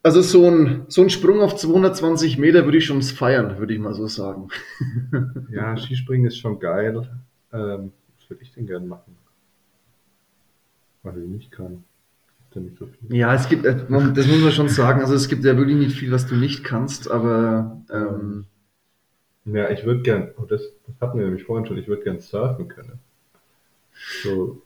also 0.03 0.23
so 0.23 0.49
ein, 0.49 0.85
so 0.89 1.03
ein 1.03 1.11
Sprung 1.11 1.41
auf 1.41 1.57
220 1.57 2.39
Meter 2.39 2.65
würde 2.65 2.79
ich 2.79 2.87
schon 2.87 3.03
feiern, 3.03 3.59
würde 3.59 3.75
ich 3.75 3.81
mal 3.81 3.95
so 3.95 4.07
sagen. 4.07 4.49
Ja, 5.51 5.77
Skispringen 5.77 6.27
ist 6.27 6.39
schon 6.39 6.59
geil. 6.61 7.09
Ähm, 7.53 7.93
was 8.19 8.31
würde 8.31 8.43
ich 8.43 8.53
denn 8.53 8.67
gerne 8.67 8.87
machen? 8.87 9.17
Was 11.03 11.17
ich 11.17 11.29
nicht 11.29 11.51
kann. 11.51 11.85
Ja 12.55 12.61
nicht 12.61 12.79
so 12.79 12.87
viel. 12.87 13.17
Ja, 13.17 13.35
es 13.35 13.49
gibt, 13.49 13.65
äh, 13.65 13.77
das 13.77 14.27
muss 14.27 14.41
man 14.41 14.53
schon 14.53 14.69
sagen, 14.69 15.01
also 15.01 15.15
es 15.15 15.29
gibt 15.29 15.45
ja 15.45 15.57
wirklich 15.57 15.77
nicht 15.77 15.97
viel, 15.97 16.11
was 16.11 16.27
du 16.27 16.35
nicht 16.35 16.65
kannst, 16.65 17.11
aber 17.11 17.81
ähm, 17.93 18.47
Ja, 19.45 19.71
ich 19.71 19.85
würde 19.85 20.03
gern, 20.03 20.31
oh, 20.37 20.45
das, 20.45 20.63
das 20.87 20.97
hatten 21.01 21.19
wir 21.19 21.27
nämlich 21.27 21.45
vorhin 21.45 21.67
schon, 21.67 21.79
ich 21.79 21.87
würde 21.87 22.03
gern 22.03 22.19
surfen 22.21 22.69
können. 22.69 22.99
So 24.23 24.63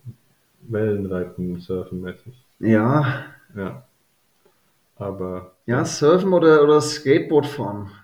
Wellenreiten, 0.63 1.61
surfen 1.61 2.01
mäßig. 2.01 2.33
ja, 2.59 3.25
Ja. 3.55 3.87
Aber 4.97 5.57
ja, 5.67 5.85
Surfen 5.85 6.33
oder, 6.33 6.63
oder 6.63 6.81
Skateboard 6.81 7.47
fahren. 7.47 7.91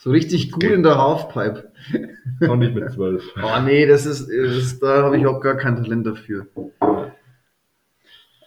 So 0.00 0.10
richtig 0.10 0.52
gut 0.52 0.62
in 0.62 0.84
der 0.84 0.96
Halfpipe. 0.96 1.72
auch 2.48 2.54
nicht 2.54 2.72
mit 2.72 2.88
zwölf. 2.92 3.24
Oh 3.42 3.60
nee, 3.64 3.84
das 3.84 4.06
ist, 4.06 4.28
das, 4.30 4.78
da 4.78 5.02
habe 5.02 5.18
ich 5.18 5.26
auch 5.26 5.40
gar 5.40 5.56
kein 5.56 5.74
Talent 5.74 6.06
dafür. 6.06 6.46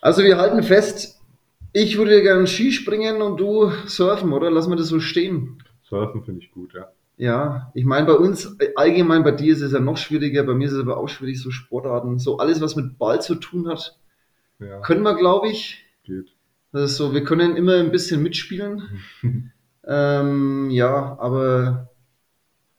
Also 0.02 0.24
wir 0.24 0.38
halten 0.38 0.64
fest, 0.64 1.20
ich 1.74 1.98
würde 1.98 2.22
gerne 2.22 2.48
Skispringen 2.48 3.22
und 3.22 3.38
du 3.38 3.70
surfen, 3.86 4.32
oder? 4.32 4.50
Lass 4.50 4.70
mal 4.70 4.78
das 4.78 4.88
so 4.88 5.02
stehen. 5.02 5.62
Surfen 5.84 6.24
finde 6.24 6.42
ich 6.42 6.52
gut, 6.52 6.74
ja. 6.74 6.88
Ja, 7.18 7.72
ich 7.76 7.84
meine, 7.86 8.08
bei 8.08 8.14
uns, 8.16 8.56
äh, 8.60 8.70
allgemein 8.78 9.24
bei 9.24 9.32
dir 9.32 9.54
ist 9.54 9.62
es 9.62 9.74
ja 9.74 9.80
noch 9.80 9.98
schwieriger, 9.98 10.44
bei 10.44 10.54
mir 10.54 10.68
ist 10.68 10.74
es 10.74 10.80
aber 10.82 10.98
auch 10.98 11.10
schwierig, 11.10 11.40
so 11.42 11.52
Sportarten, 11.52 12.18
so 12.18 12.38
alles, 12.38 12.62
was 12.62 12.76
mit 12.76 12.98
Ball 12.98 13.22
zu 13.22 13.36
tun 13.36 13.68
hat, 13.68 14.00
Ja, 14.60 14.80
können 14.80 15.04
wir, 15.04 15.16
glaube 15.16 15.50
ich. 15.50 15.86
geht. 16.04 16.30
Das 16.72 16.92
ist 16.92 16.98
so, 16.98 17.14
wir 17.14 17.24
können 17.24 17.56
immer 17.58 17.76
ein 17.76 17.92
bisschen 17.92 18.24
mitspielen. 18.24 18.84
ähm, 19.86 20.70
ja, 20.70 21.18
aber 21.20 21.90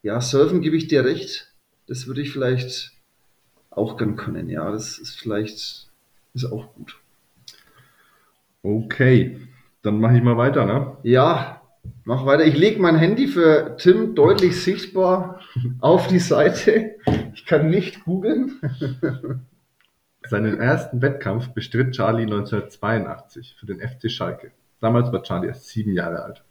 ja, 0.01 0.19
Surfen 0.19 0.61
gebe 0.61 0.75
ich 0.75 0.87
dir 0.87 1.05
recht. 1.05 1.53
Das 1.87 2.07
würde 2.07 2.21
ich 2.21 2.31
vielleicht 2.31 2.91
auch 3.69 3.97
gern 3.97 4.15
können. 4.15 4.49
Ja, 4.49 4.71
das 4.71 4.97
ist 4.97 5.19
vielleicht, 5.19 5.89
ist 6.33 6.45
auch 6.45 6.73
gut. 6.73 6.99
Okay, 8.63 9.39
dann 9.81 9.99
mache 9.99 10.17
ich 10.17 10.23
mal 10.23 10.37
weiter, 10.37 10.65
ne? 10.65 10.97
Ja, 11.03 11.61
mach 12.05 12.25
weiter. 12.25 12.45
Ich 12.45 12.57
lege 12.57 12.81
mein 12.81 12.95
Handy 12.95 13.27
für 13.27 13.75
Tim 13.77 14.15
deutlich 14.15 14.61
sichtbar 14.61 15.41
auf 15.81 16.07
die 16.07 16.19
Seite. 16.19 16.95
Ich 17.33 17.45
kann 17.45 17.69
nicht 17.69 18.05
googeln. 18.05 18.59
Seinen 20.29 20.59
ersten 20.59 21.01
Wettkampf 21.01 21.49
bestritt 21.49 21.91
Charlie 21.91 22.23
1982 22.23 23.55
für 23.59 23.65
den 23.65 23.79
FC 23.79 24.09
Schalke. 24.09 24.51
Damals 24.79 25.11
war 25.11 25.21
Charlie 25.21 25.47
erst 25.47 25.67
sieben 25.67 25.93
Jahre 25.93 26.23
alt. 26.23 26.43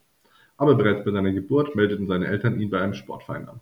Aber 0.59 0.75
bereits 0.75 1.05
bei 1.05 1.11
seiner 1.11 1.33
Geburt 1.33 1.75
meldeten 1.75 2.07
seine 2.07 2.27
Eltern 2.27 2.61
ihn 2.61 2.71
bei 2.71 2.81
einem 2.81 2.95
Sportverein 2.95 3.49
an. 3.49 3.61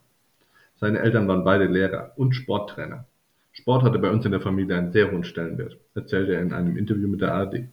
Seine 0.76 0.98
Eltern 0.98 1.28
waren 1.28 1.44
beide 1.44 1.66
Lehrer 1.66 2.12
und 2.16 2.34
Sporttrainer. 2.34 3.06
Sport 3.52 3.84
hatte 3.84 3.98
bei 3.98 4.10
uns 4.10 4.24
in 4.24 4.32
der 4.32 4.40
Familie 4.40 4.76
einen 4.76 4.92
sehr 4.92 5.12
hohen 5.12 5.24
Stellenwert, 5.24 5.78
erzählte 5.94 6.34
er 6.34 6.40
in 6.40 6.52
einem 6.52 6.76
Interview 6.76 7.08
mit 7.08 7.20
der 7.20 7.34
ARD. 7.34 7.68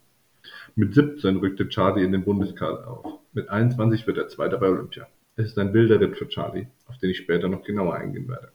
Mit 0.76 0.94
17 0.94 1.38
rückte 1.38 1.68
Charlie 1.70 2.04
in 2.04 2.12
den 2.12 2.24
Bundeskader 2.24 2.88
auf. 2.88 3.20
Mit 3.34 3.50
21 3.50 4.06
wird 4.06 4.18
er 4.18 4.28
Zweiter 4.28 4.58
bei 4.58 4.68
Olympia. 4.68 5.08
Es 5.36 5.48
ist 5.48 5.60
ein 5.60 5.74
wilder 5.74 6.00
Ritt 6.00 6.18
für 6.18 6.28
Charlie, 6.28 6.68
auf 6.88 6.98
den 6.98 7.10
ich 7.10 7.18
später 7.18 7.48
noch 7.48 7.64
genauer 7.64 7.96
eingehen 7.96 8.28
werde. 8.28 8.52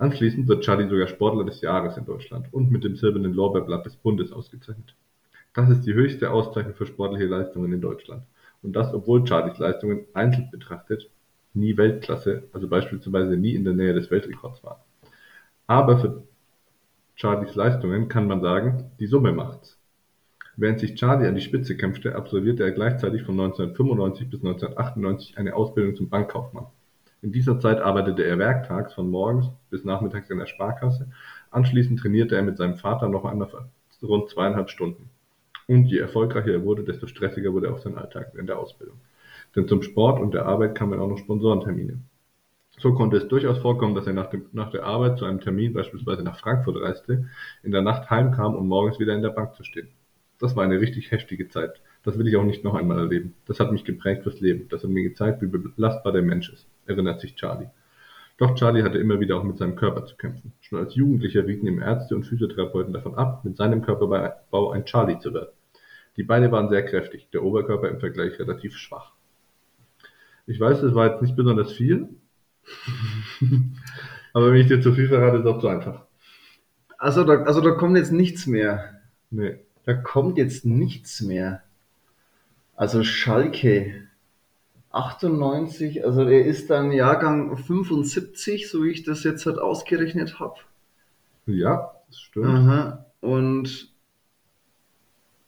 Anschließend 0.00 0.48
wird 0.48 0.64
Charlie 0.64 0.88
sogar 0.88 1.08
Sportler 1.08 1.44
des 1.44 1.60
Jahres 1.60 1.98
in 1.98 2.06
Deutschland 2.06 2.46
und 2.52 2.70
mit 2.70 2.84
dem 2.84 2.96
silbernen 2.96 3.34
Lorbeerblatt 3.34 3.84
des 3.84 3.96
Bundes 3.96 4.32
ausgezeichnet. 4.32 4.96
Das 5.52 5.68
ist 5.68 5.82
die 5.82 5.92
höchste 5.92 6.30
Auszeichnung 6.30 6.72
für 6.74 6.86
sportliche 6.86 7.26
Leistungen 7.26 7.70
in 7.70 7.82
Deutschland. 7.82 8.22
Und 8.62 8.74
das, 8.74 8.94
obwohl 8.94 9.26
Charlies 9.26 9.58
Leistungen 9.58 10.06
einzeln 10.14 10.48
betrachtet 10.50 11.10
nie 11.52 11.76
Weltklasse, 11.76 12.44
also 12.54 12.66
beispielsweise 12.66 13.36
nie 13.36 13.54
in 13.54 13.64
der 13.64 13.74
Nähe 13.74 13.92
des 13.92 14.10
Weltrekords 14.10 14.64
waren. 14.64 14.80
Aber 15.66 15.98
für 15.98 16.22
Charlies 17.16 17.54
Leistungen 17.54 18.08
kann 18.08 18.26
man 18.26 18.40
sagen, 18.40 18.90
die 19.00 19.06
Summe 19.06 19.32
macht's. 19.32 19.78
Während 20.56 20.80
sich 20.80 20.94
Charlie 20.94 21.26
an 21.26 21.34
die 21.34 21.42
Spitze 21.42 21.76
kämpfte, 21.76 22.16
absolvierte 22.16 22.62
er 22.62 22.72
gleichzeitig 22.72 23.24
von 23.24 23.38
1995 23.38 24.30
bis 24.30 24.40
1998 24.40 25.36
eine 25.36 25.54
Ausbildung 25.54 25.94
zum 25.94 26.08
Bankkaufmann. 26.08 26.68
In 27.22 27.32
dieser 27.32 27.60
Zeit 27.60 27.80
arbeitete 27.80 28.24
er 28.24 28.38
werktags 28.38 28.94
von 28.94 29.10
morgens 29.10 29.50
bis 29.70 29.84
nachmittags 29.84 30.30
in 30.30 30.38
der 30.38 30.46
Sparkasse. 30.46 31.10
Anschließend 31.50 32.00
trainierte 32.00 32.34
er 32.34 32.42
mit 32.42 32.56
seinem 32.56 32.76
Vater 32.76 33.08
noch 33.08 33.24
einmal 33.24 33.48
rund 34.02 34.30
zweieinhalb 34.30 34.70
Stunden. 34.70 35.10
Und 35.66 35.84
je 35.86 35.98
erfolgreicher 35.98 36.52
er 36.52 36.64
wurde, 36.64 36.82
desto 36.82 37.06
stressiger 37.06 37.52
wurde 37.52 37.72
auch 37.72 37.78
sein 37.78 37.98
Alltag 37.98 38.30
während 38.32 38.48
der 38.48 38.58
Ausbildung. 38.58 38.98
Denn 39.54 39.68
zum 39.68 39.82
Sport 39.82 40.20
und 40.20 40.32
der 40.32 40.46
Arbeit 40.46 40.74
kamen 40.74 40.98
auch 40.98 41.08
noch 41.08 41.18
Sponsorentermine. 41.18 41.98
So 42.78 42.94
konnte 42.94 43.18
es 43.18 43.28
durchaus 43.28 43.58
vorkommen, 43.58 43.94
dass 43.94 44.06
er 44.06 44.14
nach, 44.14 44.30
dem, 44.30 44.46
nach 44.52 44.70
der 44.70 44.84
Arbeit 44.84 45.18
zu 45.18 45.26
einem 45.26 45.40
Termin 45.40 45.74
beispielsweise 45.74 46.22
nach 46.22 46.38
Frankfurt 46.38 46.80
reiste, 46.80 47.28
in 47.62 47.72
der 47.72 47.82
Nacht 47.82 48.08
heimkam 48.08 48.54
und 48.54 48.66
morgens 48.66 48.98
wieder 48.98 49.14
in 49.14 49.22
der 49.22 49.30
Bank 49.30 49.54
zu 49.54 49.64
stehen. 49.64 49.88
Das 50.38 50.56
war 50.56 50.64
eine 50.64 50.80
richtig 50.80 51.10
heftige 51.10 51.48
Zeit. 51.48 51.82
Das 52.02 52.16
will 52.18 52.26
ich 52.26 52.36
auch 52.36 52.44
nicht 52.44 52.64
noch 52.64 52.74
einmal 52.74 52.98
erleben. 52.98 53.34
Das 53.46 53.60
hat 53.60 53.72
mich 53.72 53.84
geprägt 53.84 54.22
fürs 54.22 54.40
Leben. 54.40 54.68
Das 54.70 54.82
hat 54.82 54.90
mir 54.90 55.02
gezeigt, 55.02 55.42
wie 55.42 55.46
belastbar 55.46 56.12
der 56.12 56.22
Mensch 56.22 56.50
ist, 56.50 56.66
erinnert 56.86 57.20
sich 57.20 57.34
Charlie. 57.34 57.68
Doch 58.38 58.54
Charlie 58.54 58.82
hatte 58.82 58.98
immer 58.98 59.20
wieder 59.20 59.36
auch 59.36 59.44
mit 59.44 59.58
seinem 59.58 59.76
Körper 59.76 60.06
zu 60.06 60.16
kämpfen. 60.16 60.52
Schon 60.60 60.78
als 60.78 60.94
Jugendlicher 60.94 61.46
rieten 61.46 61.66
ihm 61.66 61.82
Ärzte 61.82 62.16
und 62.16 62.24
Physiotherapeuten 62.24 62.92
davon 62.92 63.14
ab, 63.14 63.44
mit 63.44 63.56
seinem 63.56 63.82
Körperbau 63.82 64.70
ein 64.70 64.86
Charlie 64.86 65.18
zu 65.18 65.34
werden. 65.34 65.50
Die 66.16 66.22
Beine 66.22 66.50
waren 66.50 66.70
sehr 66.70 66.84
kräftig, 66.84 67.28
der 67.32 67.42
Oberkörper 67.42 67.88
im 67.88 68.00
Vergleich 68.00 68.38
relativ 68.38 68.76
schwach. 68.76 69.12
Ich 70.46 70.58
weiß, 70.58 70.80
das 70.80 70.94
war 70.94 71.10
jetzt 71.10 71.22
nicht 71.22 71.36
besonders 71.36 71.72
viel, 71.72 72.08
aber 74.32 74.52
wenn 74.52 74.60
ich 74.60 74.68
dir 74.68 74.80
zu 74.80 74.92
viel 74.92 75.08
verrate, 75.08 75.38
ist 75.38 75.44
es 75.44 75.50
auch 75.50 75.60
zu 75.60 75.68
einfach. 75.68 76.06
Also 76.98 77.24
da, 77.24 77.42
also 77.44 77.60
da 77.60 77.72
kommt 77.72 77.96
jetzt 77.96 78.12
nichts 78.12 78.46
mehr. 78.46 79.00
Nee. 79.30 79.58
Da 79.84 79.94
kommt 79.94 80.38
jetzt 80.38 80.64
nichts 80.64 81.20
mehr. 81.20 81.62
Also 82.76 83.02
Schalke 83.02 84.08
98, 84.90 86.04
also 86.04 86.22
er 86.22 86.44
ist 86.46 86.70
dann 86.70 86.92
Jahrgang 86.92 87.56
75, 87.56 88.68
so 88.70 88.84
wie 88.84 88.90
ich 88.90 89.02
das 89.04 89.24
jetzt 89.24 89.46
halt 89.46 89.58
ausgerechnet 89.58 90.40
habe. 90.40 90.56
Ja, 91.46 91.92
das 92.08 92.20
stimmt. 92.20 92.46
Aha. 92.46 93.06
Und 93.20 93.90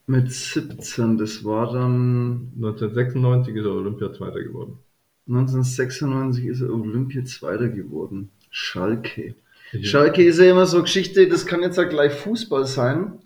mit 0.07 0.31
17, 0.33 1.16
das 1.16 1.44
war 1.44 1.72
dann 1.72 2.52
1996 2.57 3.55
ist 3.57 3.64
er 3.64 3.72
Olympiazweiter 3.72 4.42
geworden. 4.42 4.78
1996 5.26 6.46
ist 6.46 6.61
er 6.61 6.70
Olympia 6.72 7.24
Zweiter 7.24 7.68
geworden. 7.68 8.31
Schalke. 8.50 9.35
Ich- 9.72 9.88
Schalke 9.88 10.24
ist 10.24 10.38
ja 10.38 10.50
immer 10.50 10.66
so 10.66 10.83
Geschichte, 10.83 11.28
das 11.28 11.46
kann 11.46 11.62
jetzt 11.62 11.78
ja 11.78 11.85
gleich 11.85 12.12
Fußball 12.12 12.66
sein. 12.66 13.20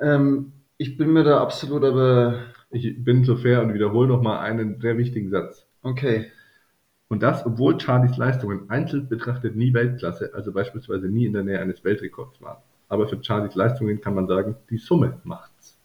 Ähm, 0.00 0.52
ich 0.78 0.96
bin 0.96 1.12
mir 1.12 1.24
da 1.24 1.40
absolut 1.40 1.84
aber 1.84 2.36
Ich 2.76 3.02
bin 3.02 3.24
so 3.24 3.36
fair 3.36 3.62
und 3.62 3.72
wiederhole 3.72 4.08
nochmal 4.08 4.38
einen 4.40 4.80
sehr 4.80 4.98
wichtigen 4.98 5.30
Satz. 5.30 5.66
okay. 5.82 6.30
Und 7.08 7.22
das, 7.22 7.46
obwohl 7.46 7.80
Charlies 7.80 8.16
Leistungen 8.16 8.68
einzeln 8.68 9.08
betrachtet 9.08 9.54
nie 9.54 9.72
Weltklasse, 9.72 10.32
also 10.34 10.52
beispielsweise 10.52 11.06
nie 11.06 11.26
in 11.26 11.34
der 11.34 11.44
Nähe 11.44 11.60
eines 11.60 11.84
Weltrekords 11.84 12.40
waren. 12.40 12.60
Aber 12.88 13.06
für 13.08 13.22
Charlies 13.22 13.54
Leistungen 13.54 14.00
kann 14.00 14.14
man 14.14 14.26
sagen, 14.26 14.56
die 14.70 14.78
Summe 14.78 15.20
macht's. 15.22 15.78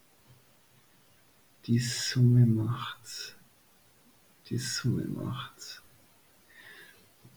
Die 1.65 1.77
Summe 1.77 2.45
macht's. 2.47 3.35
Die 4.47 4.57
Summe 4.57 5.05
macht's. 5.05 5.83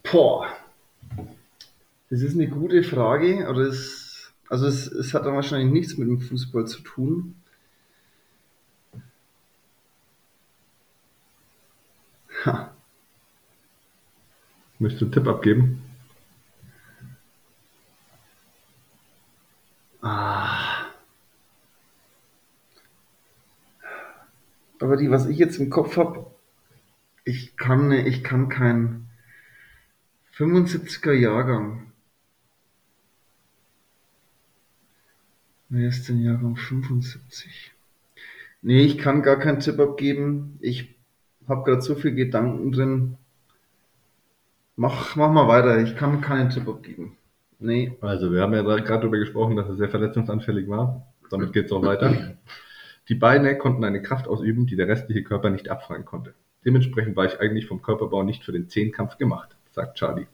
Boah. 0.03 0.47
Das 2.09 2.23
ist 2.23 2.35
eine 2.35 2.49
gute 2.49 2.83
Frage, 2.83 3.47
aber 3.47 3.61
es, 3.61 4.33
also 4.49 4.67
es, 4.67 4.87
es 4.87 5.13
hat 5.13 5.27
dann 5.27 5.35
wahrscheinlich 5.35 5.73
nichts 5.73 5.99
mit 5.99 6.09
dem 6.09 6.21
Fußball 6.21 6.67
zu 6.67 6.81
tun. 6.83 7.37
Möchtest 14.85 15.01
du 15.01 15.07
einen 15.07 15.13
Tipp 15.13 15.27
abgeben? 15.29 15.83
Ah. 20.03 20.91
Aber 24.79 24.99
die, 24.99 25.11
was 25.11 25.25
ich 25.25 25.39
jetzt 25.39 25.57
im 25.59 25.71
Kopf 25.71 25.97
habe, 25.97 26.27
ich 27.25 27.57
kann, 27.57 27.89
ne- 27.89 28.07
ich 28.07 28.23
kann 28.23 28.51
kein 28.51 29.07
75er 30.37 31.15
Jahrgang. 31.15 31.91
Wer 35.71 35.89
ist 35.89 36.11
denn 36.11 36.21
Jahrgang 36.23 36.57
75? 36.57 37.73
Nee, 38.61 38.83
ich 38.83 38.99
kann 38.99 39.23
gar 39.23 39.39
keinen 39.39 39.61
Tipp 39.61 39.81
abgeben. 39.81 40.59
Ich 40.61 40.95
habe 41.49 41.65
gerade 41.65 41.81
so 41.81 41.95
viele 41.95 42.15
Gedanken 42.17 42.71
drin. 42.71 43.19
Mach, 44.77 45.15
mach 45.15 45.31
mal 45.31 45.47
weiter. 45.47 45.81
Ich 45.83 45.97
kann 45.97 46.21
keinen 46.21 46.51
Tipp 46.51 46.69
abgeben. 46.69 47.17
Nee. 47.61 47.97
Also, 48.01 48.33
wir 48.33 48.43
haben 48.43 48.53
ja 48.55 48.63
gerade 48.63 49.01
darüber 49.01 49.19
gesprochen, 49.19 49.57
dass 49.57 49.69
er 49.69 49.77
sehr 49.77 49.89
verletzungsanfällig 49.89 50.69
war. 50.69 51.07
Damit 51.31 51.53
geht 51.53 51.67
es 51.67 51.73
auch 51.73 51.83
weiter. 51.83 52.37
Die 53.09 53.15
Beine 53.15 53.57
konnten 53.57 53.85
eine 53.85 54.03
Kraft 54.03 54.27
ausüben, 54.27 54.67
die 54.67 54.77
der 54.77 54.89
restliche 54.89 55.23
Körper 55.23 55.51
nicht 55.51 55.69
abfangen 55.69 56.05
konnte. 56.05 56.35
Dementsprechend 56.65 57.17
war 57.17 57.27
ich 57.27 57.39
eigentlich 57.41 57.67
vom 57.67 57.83
Körperbau 57.83 58.23
nicht 58.23 58.45
für 58.45 58.53
den 58.53 58.69
Zehnkampf 58.69 59.19
gemacht, 59.19 59.57
sagt 59.71 59.99
Charlie. 59.99 60.27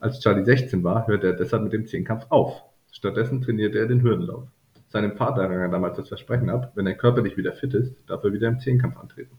Als 0.00 0.20
Charlie 0.20 0.44
16 0.44 0.82
war, 0.82 1.06
hörte 1.06 1.28
er 1.28 1.32
deshalb 1.34 1.62
mit 1.62 1.72
dem 1.72 1.86
Zehnkampf 1.86 2.26
auf. 2.28 2.62
Stattdessen 2.90 3.40
trainierte 3.40 3.78
er 3.78 3.86
den 3.86 4.02
Hürdenlauf. 4.02 4.48
Seinem 4.88 5.16
Vater 5.16 5.44
rang 5.44 5.60
er 5.60 5.68
damals 5.68 5.96
das 5.96 6.08
Versprechen 6.08 6.50
ab, 6.50 6.72
wenn 6.74 6.86
er 6.86 6.94
körperlich 6.94 7.36
wieder 7.36 7.52
fit 7.52 7.74
ist, 7.74 7.96
darf 8.06 8.22
er 8.24 8.32
wieder 8.32 8.48
im 8.48 8.60
Zehnkampf 8.60 8.96
antreten. 8.98 9.36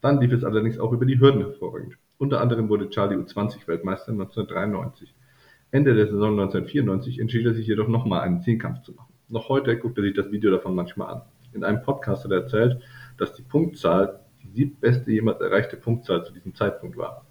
Dann 0.00 0.20
lief 0.20 0.32
es 0.32 0.44
allerdings 0.44 0.78
auch 0.78 0.92
über 0.92 1.06
die 1.06 1.18
Hürden 1.18 1.42
hervorragend. 1.42 1.96
Unter 2.20 2.42
anderem 2.42 2.68
wurde 2.68 2.90
Charlie 2.90 3.16
U20-Weltmeister 3.16 4.12
1993. 4.12 5.14
Ende 5.70 5.94
der 5.94 6.04
Saison 6.04 6.38
1994 6.38 7.18
entschied 7.18 7.46
er 7.46 7.54
sich 7.54 7.66
jedoch 7.66 7.88
nochmal 7.88 8.20
einen 8.20 8.42
Zehnkampf 8.42 8.82
zu 8.82 8.92
machen. 8.92 9.14
Noch 9.30 9.48
heute 9.48 9.74
guckt 9.78 9.96
er 9.96 10.04
sich 10.04 10.12
das 10.12 10.30
Video 10.30 10.50
davon 10.50 10.74
manchmal 10.74 11.14
an. 11.14 11.22
In 11.54 11.64
einem 11.64 11.80
Podcast 11.80 12.24
hat 12.24 12.30
er 12.32 12.42
erzählt, 12.42 12.82
dass 13.16 13.32
die 13.32 13.42
Punktzahl 13.42 14.20
die 14.42 14.50
siebtbeste 14.50 15.10
jemals 15.10 15.40
erreichte 15.40 15.78
Punktzahl 15.78 16.22
zu 16.22 16.34
diesem 16.34 16.54
Zeitpunkt 16.54 16.98
war. 16.98 17.24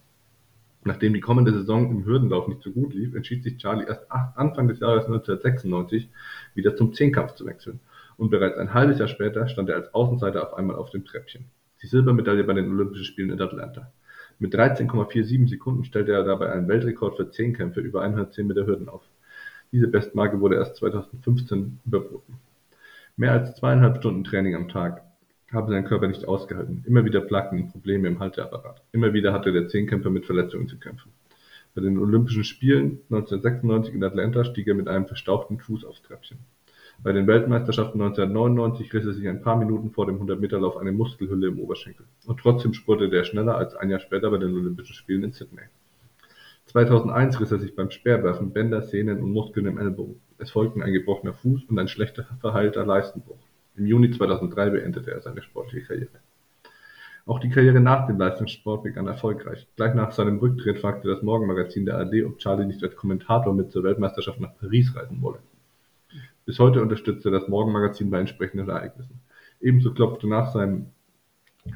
Nachdem 0.83 1.13
die 1.13 1.19
kommende 1.19 1.53
Saison 1.53 1.91
im 1.91 2.03
Hürdenlauf 2.05 2.47
nicht 2.47 2.63
so 2.63 2.71
gut 2.71 2.95
lief, 2.95 3.13
entschied 3.13 3.43
sich 3.43 3.57
Charlie 3.57 3.85
erst 3.85 4.11
Anfang 4.11 4.67
des 4.69 4.79
Jahres 4.79 5.05
1996 5.05 6.09
wieder 6.55 6.75
zum 6.75 6.95
Zehnkampf 6.95 7.35
zu 7.35 7.45
wechseln. 7.45 7.79
Und 8.17 8.31
bereits 8.31 8.57
ein 8.57 8.73
halbes 8.73 8.97
Jahr 8.97 9.07
später 9.07 9.47
stand 9.49 9.69
er 9.69 9.75
als 9.75 9.93
Außenseiter 9.93 10.47
auf 10.47 10.55
einmal 10.55 10.77
auf 10.77 10.89
dem 10.89 11.05
Treppchen. 11.05 11.45
Die 11.83 11.87
Silbermedaille 11.87 12.43
bei 12.43 12.53
den 12.53 12.71
Olympischen 12.71 13.05
Spielen 13.05 13.29
in 13.29 13.39
Atlanta. 13.39 13.91
Mit 14.39 14.55
13,47 14.55 15.49
Sekunden 15.49 15.83
stellte 15.83 16.13
er 16.13 16.23
dabei 16.23 16.51
einen 16.53 16.69
Weltrekord 16.69 17.17
für 17.17 17.29
Zehnkämpfe 17.29 17.81
über 17.81 18.01
110 18.01 18.47
Meter 18.47 18.65
Hürden 18.65 18.87
auf. 18.87 19.03
Diese 19.73 19.87
Bestmarke 19.87 20.39
wurde 20.39 20.55
erst 20.55 20.77
2015 20.77 21.79
überboten. 21.85 22.39
Mehr 23.17 23.33
als 23.33 23.55
zweieinhalb 23.55 23.97
Stunden 23.97 24.23
Training 24.23 24.55
am 24.55 24.69
Tag 24.69 25.03
habe 25.51 25.71
sein 25.71 25.83
Körper 25.83 26.07
nicht 26.07 26.25
ausgehalten. 26.25 26.85
Immer 26.87 27.03
wieder 27.03 27.19
plagten 27.19 27.59
ihn 27.59 27.69
Probleme 27.69 28.07
im 28.07 28.19
Halteapparat. 28.19 28.81
Immer 28.93 29.13
wieder 29.13 29.33
hatte 29.33 29.51
der 29.51 29.67
Zehnkämpfer 29.67 30.09
mit 30.09 30.25
Verletzungen 30.25 30.69
zu 30.69 30.79
kämpfen. 30.79 31.11
Bei 31.75 31.81
den 31.81 31.97
Olympischen 31.97 32.45
Spielen 32.45 32.99
1996 33.09 33.93
in 33.93 34.03
Atlanta 34.03 34.45
stieg 34.45 34.67
er 34.67 34.75
mit 34.75 34.87
einem 34.87 35.05
verstauchten 35.05 35.59
Fuß 35.59 35.83
aufs 35.83 36.01
Treppchen. 36.01 36.39
Bei 37.01 37.13
den 37.13 37.27
Weltmeisterschaften 37.27 38.01
1999 38.01 38.93
riss 38.93 39.05
er 39.05 39.13
sich 39.13 39.25
ein 39.29 39.41
paar 39.41 39.55
Minuten 39.55 39.91
vor 39.91 40.05
dem 40.05 40.19
100-Meter-Lauf 40.21 40.75
eine 40.75 40.91
Muskelhülle 40.91 41.47
im 41.47 41.59
Oberschenkel. 41.59 42.05
Und 42.25 42.41
trotzdem 42.41 42.73
spurtete 42.73 43.15
er 43.15 43.23
schneller 43.23 43.55
als 43.55 43.73
ein 43.73 43.89
Jahr 43.89 44.01
später 44.01 44.29
bei 44.29 44.37
den 44.37 44.53
Olympischen 44.53 44.95
Spielen 44.95 45.23
in 45.23 45.31
Sydney. 45.31 45.61
2001 46.65 47.39
riss 47.39 47.51
er 47.53 47.59
sich 47.59 47.73
beim 47.73 47.89
Speerwerfen 47.89 48.51
Bänder, 48.51 48.81
Sehnen 48.81 49.23
und 49.23 49.31
Muskeln 49.31 49.65
im 49.65 49.77
Ellbogen. 49.77 50.19
Es 50.39 50.51
folgten 50.51 50.83
ein 50.83 50.91
gebrochener 50.91 51.33
Fuß 51.33 51.63
und 51.69 51.79
ein 51.79 51.87
schlechter 51.87 52.25
verheilter 52.41 52.85
Leistenbruch. 52.85 53.39
Im 53.77 53.85
Juni 53.85 54.11
2003 54.11 54.69
beendete 54.69 55.11
er 55.11 55.21
seine 55.21 55.41
sportliche 55.41 55.87
Karriere. 55.87 56.19
Auch 57.25 57.39
die 57.39 57.49
Karriere 57.49 57.79
nach 57.79 58.07
dem 58.07 58.17
Leistungssport 58.17 58.83
begann 58.83 59.07
erfolgreich. 59.07 59.67
Gleich 59.77 59.93
nach 59.93 60.11
seinem 60.11 60.39
Rücktritt 60.39 60.79
fragte 60.79 61.07
das 61.07 61.21
Morgenmagazin 61.21 61.85
der 61.85 61.97
ARD, 61.97 62.25
ob 62.25 62.39
Charlie 62.39 62.65
nicht 62.65 62.83
als 62.83 62.97
Kommentator 62.97 63.53
mit 63.53 63.71
zur 63.71 63.83
Weltmeisterschaft 63.83 64.41
nach 64.41 64.57
Paris 64.59 64.93
reisen 64.95 65.21
wolle. 65.21 65.39
Bis 66.49 66.57
heute 66.57 66.81
unterstützte 66.81 67.29
das 67.29 67.47
Morgenmagazin 67.47 68.09
bei 68.09 68.19
entsprechenden 68.19 68.69
Ereignissen. 68.69 69.21
Ebenso 69.61 69.93
klopfte 69.93 70.27
nach 70.27 70.51
seinem 70.51 70.87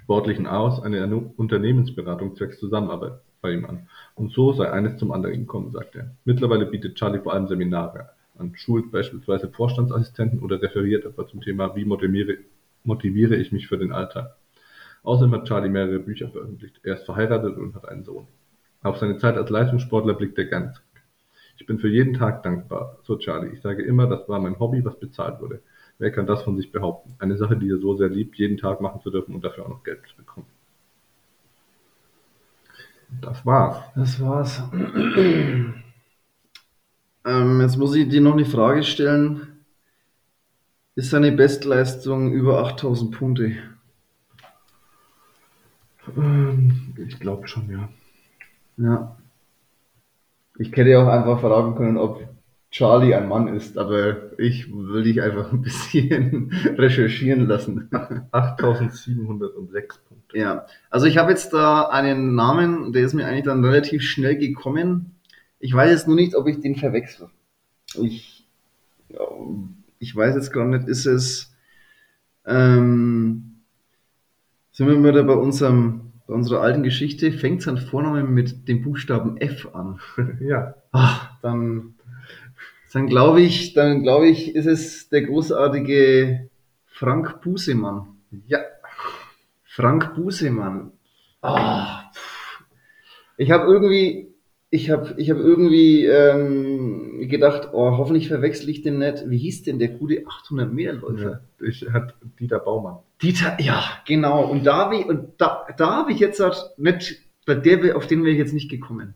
sportlichen 0.02 0.48
Aus 0.48 0.82
eine 0.82 1.16
Unternehmensberatung 1.16 2.36
zwecks 2.36 2.58
Zusammenarbeit 2.58 3.20
bei 3.40 3.52
ihm 3.52 3.66
an. 3.66 3.88
Und 4.16 4.32
so 4.32 4.52
sei 4.52 4.72
eines 4.72 4.98
zum 4.98 5.12
anderen 5.12 5.42
gekommen, 5.42 5.70
sagt 5.70 5.96
er. 5.96 6.16
Mittlerweile 6.26 6.66
bietet 6.66 6.96
Charlie 6.96 7.20
vor 7.20 7.34
allem 7.34 7.46
Seminare 7.46 8.10
an, 8.36 8.54
schult 8.56 8.92
beispielsweise 8.92 9.48
Vorstandsassistenten 9.50 10.40
oder 10.40 10.60
referiert 10.60 11.06
etwa 11.06 11.28
zum 11.28 11.42
Thema 11.42 11.76
Wie 11.76 11.86
motiviere, 11.86 12.40
motiviere 12.84 13.36
ich 13.36 13.52
mich 13.52 13.68
für 13.68 13.78
den 13.78 13.92
Alltag. 13.92 14.36
Außerdem 15.04 15.36
hat 15.36 15.48
Charlie 15.48 15.70
mehrere 15.70 16.00
Bücher 16.00 16.30
veröffentlicht. 16.30 16.80
Er 16.82 16.96
ist 16.96 17.06
verheiratet 17.06 17.58
und 17.58 17.76
hat 17.76 17.88
einen 17.88 18.06
Sohn. 18.06 18.26
Auf 18.82 18.98
seine 18.98 19.20
Zeit 19.20 19.38
als 19.38 19.52
Leistungssportler 19.52 20.16
blickt 20.16 20.40
er 20.40 20.50
zurück. 20.50 20.93
Ich 21.58 21.66
bin 21.66 21.80
für 21.80 21.88
jeden 21.88 22.14
Tag 22.14 22.44
dankbar, 22.44 22.98
so 23.04 23.18
Charlie. 23.18 23.54
Ich 23.54 23.62
sage 23.62 23.84
immer, 23.84 24.08
das 24.08 24.28
war 24.28 24.40
mein 24.40 24.60
Hobby, 24.60 24.84
was 24.84 25.00
bezahlt 25.00 25.40
wurde. 25.40 25.62
Wer 26.00 26.12
kann 26.12 26.26
das 26.26 26.44
von 26.44 26.58
sich 26.58 26.72
behaupten? 26.72 27.16
Eine 27.20 27.38
Sache, 27.38 27.56
die 27.56 27.70
er 27.70 27.78
so 27.78 27.96
sehr 27.96 28.10
liebt, 28.10 28.36
jeden 28.38 28.58
Tag 28.58 28.82
machen 28.82 29.02
zu 29.02 29.12
dürfen 29.12 29.36
und 29.36 29.44
dafür 29.44 29.66
auch 29.66 29.70
noch 29.70 29.84
Geld 29.84 30.02
zu 30.08 30.16
bekommen. 30.16 30.48
Das 33.22 33.46
war's. 33.46 33.78
Das 33.96 34.20
war's. 34.22 34.64
Ähm, 37.26 37.62
jetzt 37.62 37.78
muss 37.78 37.96
ich 37.96 38.10
dir 38.10 38.20
noch 38.20 38.34
eine 38.34 38.44
Frage 38.44 38.84
stellen. 38.84 39.64
Ist 40.96 41.12
seine 41.12 41.32
Bestleistung 41.32 42.34
über 42.34 42.60
8000 42.66 43.16
Punkte? 43.18 43.56
Ähm, 46.18 46.94
ich 46.98 47.20
glaube 47.20 47.48
schon, 47.48 47.70
ja. 47.70 47.90
Ja. 48.78 49.16
Ich 50.58 50.72
hätte 50.72 50.90
ja 50.90 51.04
auch 51.04 51.08
einfach 51.08 51.42
fragen 51.42 51.76
können, 51.76 51.98
ob 51.98 52.22
Charlie 52.74 53.14
ein 53.14 53.28
Mann 53.28 53.56
ist, 53.56 53.78
aber 53.78 54.38
ich 54.40 54.74
will 54.74 55.04
dich 55.04 55.22
einfach 55.22 55.52
ein 55.52 55.62
bisschen 55.62 56.52
recherchieren 56.78 57.48
lassen. 57.48 57.90
8706 58.32 59.98
Punkte. 60.00 60.38
Ja, 60.38 60.66
also 60.90 61.06
ich 61.06 61.18
habe 61.20 61.32
jetzt 61.32 61.54
da 61.54 61.84
einen 61.84 62.34
Namen, 62.34 62.92
der 62.92 63.04
ist 63.04 63.14
mir 63.14 63.28
eigentlich 63.28 63.44
dann 63.44 63.64
relativ 63.64 64.02
schnell 64.02 64.38
gekommen. 64.38 65.16
Ich 65.60 65.74
weiß 65.74 65.92
jetzt 65.92 66.08
nur 66.08 66.16
nicht, 66.16 66.36
ob 66.36 66.48
ich 66.48 66.62
den 66.62 66.76
verwechsel. 66.76 67.30
Ich, 68.02 68.48
ich 70.00 70.16
weiß 70.16 70.34
jetzt 70.34 70.52
gar 70.52 70.66
nicht, 70.66 70.88
ist 70.88 71.06
es, 71.06 71.56
ähm, 72.46 73.62
sind 74.72 74.88
wir 74.88 75.04
wieder 75.04 75.24
bei 75.24 75.36
unserem, 75.36 76.13
bei 76.28 76.34
unserer 76.34 76.62
alten 76.62 76.84
Geschichte, 76.84 77.32
fängt 77.32 77.62
sein 77.62 77.78
Vorname 77.78 78.24
mit 78.24 78.68
dem 78.68 78.82
Buchstaben 78.82 79.38
F 79.38 79.70
an. 79.74 80.00
ja. 80.40 80.76
Ach, 80.92 81.32
dann, 81.42 81.96
dann 82.94 83.08
glaube 83.08 83.42
ich, 83.42 83.74
dann 83.74 84.04
glaube 84.04 84.28
ich, 84.28 84.56
ist 84.56 84.66
es 84.66 85.10
der 85.10 85.24
großartige 85.24 86.50
Frank 86.86 87.42
Busemann. 87.42 88.08
Ja. 88.48 88.60
Frank 89.64 90.16
Busemann. 90.16 90.92
Oh, 91.42 91.88
ich 93.38 93.52
habe 93.52 93.66
irgendwie, 93.66 94.34
ich 94.70 94.90
habe 94.90 95.16
ich 95.18 95.30
hab 95.30 95.38
irgendwie 95.38 96.06
ähm, 96.06 97.28
gedacht, 97.28 97.70
oh, 97.74 97.98
hoffentlich 97.98 98.28
verwechsel 98.28 98.70
ich 98.70 98.82
den 98.82 99.00
nicht. 99.00 99.30
Wie 99.30 99.38
hieß 99.38 99.64
denn 99.64 99.80
der 99.80 99.90
gute 99.90 100.26
800 100.26 100.72
Meter 100.72 100.94
Läufer? 100.94 101.42
Ja, 101.60 101.68
ich 101.68 101.86
hat 101.92 102.16
Dieter 102.40 102.60
Baumann. 102.60 103.00
Dieter, 103.24 103.58
ja, 103.62 103.84
genau. 104.06 104.44
Und 104.44 104.66
da 104.66 104.76
habe 104.78 104.98
ich, 104.98 105.06
und 105.06 105.30
da, 105.40 105.66
da 105.78 105.96
habe 105.96 106.12
ich 106.12 106.20
jetzt 106.20 106.40
halt 106.40 106.58
nicht, 106.78 107.22
bei 107.46 107.56
der, 107.56 107.96
auf 107.98 108.06
den 108.08 108.24
wäre 108.24 108.34
ich 108.34 108.38
jetzt 108.38 108.54
nicht 108.54 108.70
gekommen. 108.70 109.14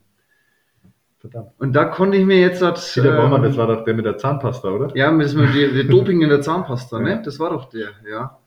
Verdammt. 1.20 1.52
Und 1.58 1.74
da 1.74 1.86
konnte 1.86 2.18
ich 2.18 2.26
mir 2.26 2.40
jetzt 2.40 2.62
halt. 2.62 2.78
Dieter 2.96 3.12
ähm, 3.12 3.18
Baumann, 3.18 3.44
das 3.44 3.58
war 3.58 3.68
doch 3.68 3.84
der 3.84 3.94
mit 3.94 4.06
der 4.06 4.18
Zahnpasta, 4.18 4.70
oder? 4.70 4.96
Ja, 4.96 5.12
mit 5.12 5.32
dem 5.32 5.52
der, 5.54 5.70
der 5.70 5.84
Doping 5.84 6.22
in 6.22 6.30
der 6.30 6.42
Zahnpasta, 6.42 6.98
Ja. 7.00 7.04
ne? 7.04 7.22
Das 7.24 7.40
war 7.40 7.50
doch 7.50 7.70
der, 7.70 7.90
ja. 8.10 8.38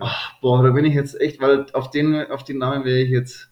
Ach, 0.00 0.32
boah, 0.40 0.62
da 0.62 0.70
bin 0.70 0.84
ich 0.84 0.94
jetzt 0.94 1.20
echt, 1.20 1.40
weil 1.40 1.66
auf 1.74 1.90
den, 1.90 2.14
auf 2.30 2.44
den 2.44 2.58
Namen 2.58 2.84
wäre 2.84 2.98
ich 2.98 3.10
jetzt 3.10 3.50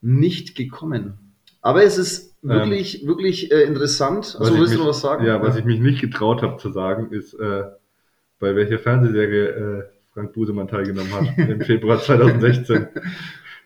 nicht 0.00 0.56
gekommen. 0.56 1.18
Aber 1.60 1.82
es 1.82 1.98
ist 1.98 2.36
wirklich, 2.42 3.06
wirklich 3.06 3.50
äh, 3.52 3.62
interessant. 3.62 4.36
Also 4.38 4.54
willst 4.56 4.72
du 4.72 4.76
mich- 4.76 4.78
noch 4.78 4.88
was 4.88 5.00
sagen? 5.00 5.24
Ja, 5.26 5.42
was 5.42 5.56
ich 5.56 5.64
mich 5.64 5.80
nicht 5.80 6.00
getraut 6.00 6.42
habe 6.42 6.56
zu 6.56 6.70
sagen, 6.70 7.12
ist, 7.12 7.34
äh, 7.34 7.64
bei 8.38 8.54
welcher 8.56 8.78
Fernsehserie 8.78 9.48
äh, 9.48 9.82
Frank 10.14 10.32
Busemann 10.32 10.68
teilgenommen 10.68 11.12
hat 11.12 11.38
im 11.38 11.60
Februar 11.60 12.00
2016. 12.00 12.86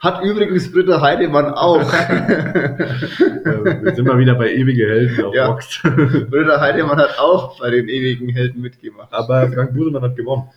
Hat 0.00 0.24
übrigens 0.24 0.72
Britta 0.72 1.00
Heidemann 1.00 1.55
auch. 1.55 1.81
wir 1.92 3.92
sind 3.94 4.05
mal 4.05 4.18
wieder 4.18 4.35
bei 4.35 4.52
ewige 4.52 4.85
Helden 4.88 5.24
auf 5.24 5.33
Ja. 5.33 5.52
Box. 5.52 5.78
Britta 5.83 6.61
Heidemann 6.61 6.98
hat 6.98 7.20
auch 7.20 7.61
bei 7.61 7.70
den 7.70 7.88
ewigen 7.88 8.28
Helden 8.31 8.62
mitgemacht. 8.62 9.12
Aber 9.12 9.48
Frank 9.52 9.74
Busemann 9.74 10.02
hat 10.02 10.16
gewonnen. 10.16 10.48